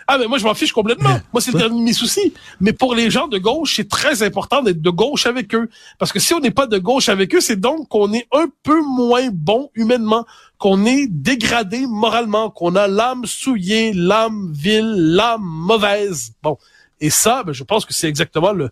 Ah, 0.08 0.18
mais 0.18 0.28
moi, 0.28 0.38
je 0.38 0.44
m'en 0.44 0.54
fiche 0.54 0.72
complètement. 0.72 1.20
Moi, 1.32 1.42
c'est 1.42 1.52
le 1.52 1.60
dernier 1.60 1.80
de 1.80 1.86
mes 1.86 1.94
soucis. 1.94 2.34
Mais 2.60 2.74
pour 2.74 2.96
les 2.96 3.10
gens 3.10 3.28
de 3.28 3.38
gauche, 3.38 3.76
c'est 3.78 3.90
très 3.90 4.24
important 4.24 4.62
d'être 4.62 4.82
de 4.82 4.90
gauche 4.90 5.26
avec 5.26 5.54
eux. 5.56 5.70
Parce 6.00 6.12
que 6.12 6.20
si 6.20 6.34
on 6.34 6.40
n'est 6.40 6.52
pas 6.52 6.68
de 6.68 6.78
gauche 6.78 7.10
avec 7.10 7.34
eux, 7.36 7.42
c'est 7.42 7.60
donc 7.60 7.88
qu'on 7.90 8.14
est 8.14 8.28
un 8.32 8.48
peu 8.64 8.82
moins 8.82 9.30
bon 9.32 9.70
humainement, 9.76 10.26
qu'on 10.58 10.86
est 10.86 11.08
dégradé 11.08 11.86
moralement, 11.88 12.50
qu'on 12.50 12.76
a 12.76 12.88
l'âme 12.88 13.26
souillée, 13.26 13.94
l'âme 13.94 14.52
vile, 14.54 14.94
l'âme 14.96 15.44
mauvaise. 15.44 16.32
Bon. 16.42 16.58
Et 17.04 17.10
ça, 17.10 17.44
ben, 17.44 17.52
je 17.52 17.66
pense 17.66 17.86
que 17.86 17.94
c'est 17.94 18.08
exactement 18.08 18.54
le, 18.54 18.70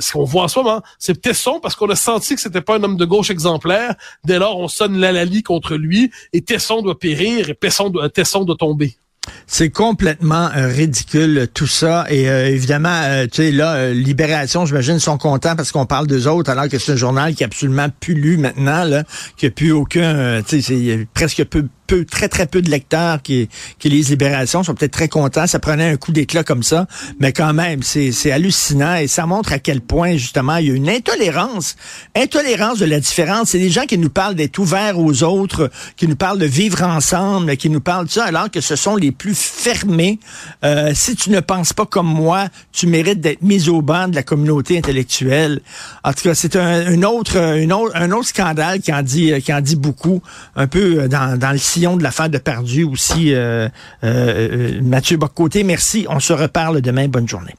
ce 0.00 0.12
qu'on 0.12 0.24
voit 0.24 0.42
en 0.42 0.48
ce 0.48 0.58
moment. 0.58 0.82
C'est 0.98 1.18
Tesson 1.18 1.60
parce 1.60 1.74
qu'on 1.74 1.88
a 1.88 1.96
senti 1.96 2.34
que 2.34 2.40
c'était 2.42 2.60
pas 2.60 2.76
un 2.76 2.82
homme 2.82 2.98
de 2.98 3.06
gauche 3.06 3.30
exemplaire. 3.30 3.94
Dès 4.22 4.38
lors, 4.38 4.58
on 4.58 4.68
sonne 4.68 4.98
l'alali 4.98 5.42
contre 5.42 5.76
lui 5.76 6.10
et 6.34 6.42
Tesson 6.42 6.82
doit 6.82 6.98
périr 6.98 7.48
et 7.48 7.54
Tesson 7.54 7.88
doit, 7.88 8.10
Tesson 8.10 8.44
doit 8.44 8.56
tomber. 8.56 8.98
C'est 9.46 9.70
complètement 9.70 10.48
euh, 10.56 10.68
ridicule 10.68 11.48
tout 11.52 11.66
ça. 11.66 12.06
Et 12.08 12.30
euh, 12.30 12.48
évidemment 12.48 12.88
euh, 12.88 13.26
tu 13.26 13.42
sais 13.42 13.52
là 13.52 13.74
euh, 13.74 13.92
Libération 13.92 14.64
j'imagine 14.64 14.98
sont 14.98 15.18
contents 15.18 15.56
parce 15.56 15.72
qu'on 15.72 15.86
parle 15.86 16.06
d'eux 16.06 16.26
autres 16.26 16.50
alors 16.50 16.68
que 16.68 16.78
c'est 16.78 16.92
un 16.92 16.96
journal 16.96 17.34
qui 17.34 17.42
est 17.42 17.46
absolument 17.46 17.88
plus 18.00 18.14
lu 18.14 18.36
maintenant 18.38 18.84
là 18.84 19.04
qui 19.36 19.46
a 19.46 19.50
plus 19.50 19.72
aucun 19.72 20.40
tu 20.42 20.62
sais 20.62 21.06
presque 21.12 21.44
peu 21.44 21.66
peu, 21.90 22.04
très, 22.04 22.28
très 22.28 22.46
peu 22.46 22.62
de 22.62 22.70
lecteurs 22.70 23.20
qui, 23.20 23.48
qui 23.80 23.88
lisent 23.88 24.10
Libération, 24.10 24.62
sont 24.62 24.74
peut-être 24.74 24.92
très 24.92 25.08
contents. 25.08 25.48
Ça 25.48 25.58
prenait 25.58 25.90
un 25.90 25.96
coup 25.96 26.12
d'éclat 26.12 26.44
comme 26.44 26.62
ça. 26.62 26.86
Mais 27.18 27.32
quand 27.32 27.52
même, 27.52 27.82
c'est, 27.82 28.30
hallucinant 28.30 28.94
et 28.94 29.08
ça 29.08 29.26
montre 29.26 29.52
à 29.52 29.58
quel 29.58 29.80
point, 29.80 30.16
justement, 30.16 30.56
il 30.56 30.68
y 30.68 30.70
a 30.70 30.74
une 30.74 30.88
intolérance. 30.88 31.74
Intolérance 32.14 32.78
de 32.78 32.84
la 32.86 33.00
différence. 33.00 33.50
C'est 33.50 33.58
des 33.58 33.70
gens 33.70 33.86
qui 33.86 33.98
nous 33.98 34.08
parlent 34.08 34.36
d'être 34.36 34.58
ouverts 34.60 35.00
aux 35.00 35.24
autres, 35.24 35.68
qui 35.96 36.06
nous 36.06 36.14
parlent 36.14 36.38
de 36.38 36.46
vivre 36.46 36.82
ensemble, 36.84 37.56
qui 37.56 37.70
nous 37.70 37.80
parlent 37.80 38.06
de 38.06 38.10
ça, 38.12 38.24
alors 38.24 38.50
que 38.52 38.60
ce 38.60 38.76
sont 38.76 38.94
les 38.94 39.10
plus 39.10 39.36
fermés. 39.36 40.20
Euh, 40.64 40.92
si 40.94 41.16
tu 41.16 41.30
ne 41.30 41.40
penses 41.40 41.72
pas 41.72 41.86
comme 41.86 42.06
moi, 42.06 42.46
tu 42.70 42.86
mérites 42.86 43.20
d'être 43.20 43.42
mis 43.42 43.68
au 43.68 43.82
banc 43.82 44.06
de 44.06 44.14
la 44.14 44.22
communauté 44.22 44.78
intellectuelle. 44.78 45.60
En 46.04 46.12
tout 46.12 46.22
cas, 46.22 46.36
c'est 46.36 46.54
un, 46.54 46.86
un 46.86 47.02
autre, 47.02 47.36
une 47.36 47.72
autre, 47.72 47.96
un 47.96 48.12
autre 48.12 48.28
scandale 48.28 48.80
qui 48.80 48.92
en 48.92 49.02
dit, 49.02 49.32
qui 49.42 49.52
en 49.52 49.60
dit 49.60 49.76
beaucoup, 49.76 50.22
un 50.54 50.68
peu 50.68 51.08
dans, 51.08 51.36
dans 51.36 51.50
le 51.50 51.58
de 51.80 52.02
l'affaire 52.02 52.28
de 52.28 52.38
Perdu 52.38 52.84
aussi, 52.84 53.32
euh, 53.34 53.68
euh, 54.04 54.80
Mathieu 54.82 55.16
Boccoté. 55.16 55.64
Merci. 55.64 56.06
On 56.08 56.20
se 56.20 56.32
reparle 56.32 56.80
demain. 56.80 57.08
Bonne 57.08 57.28
journée. 57.28 57.54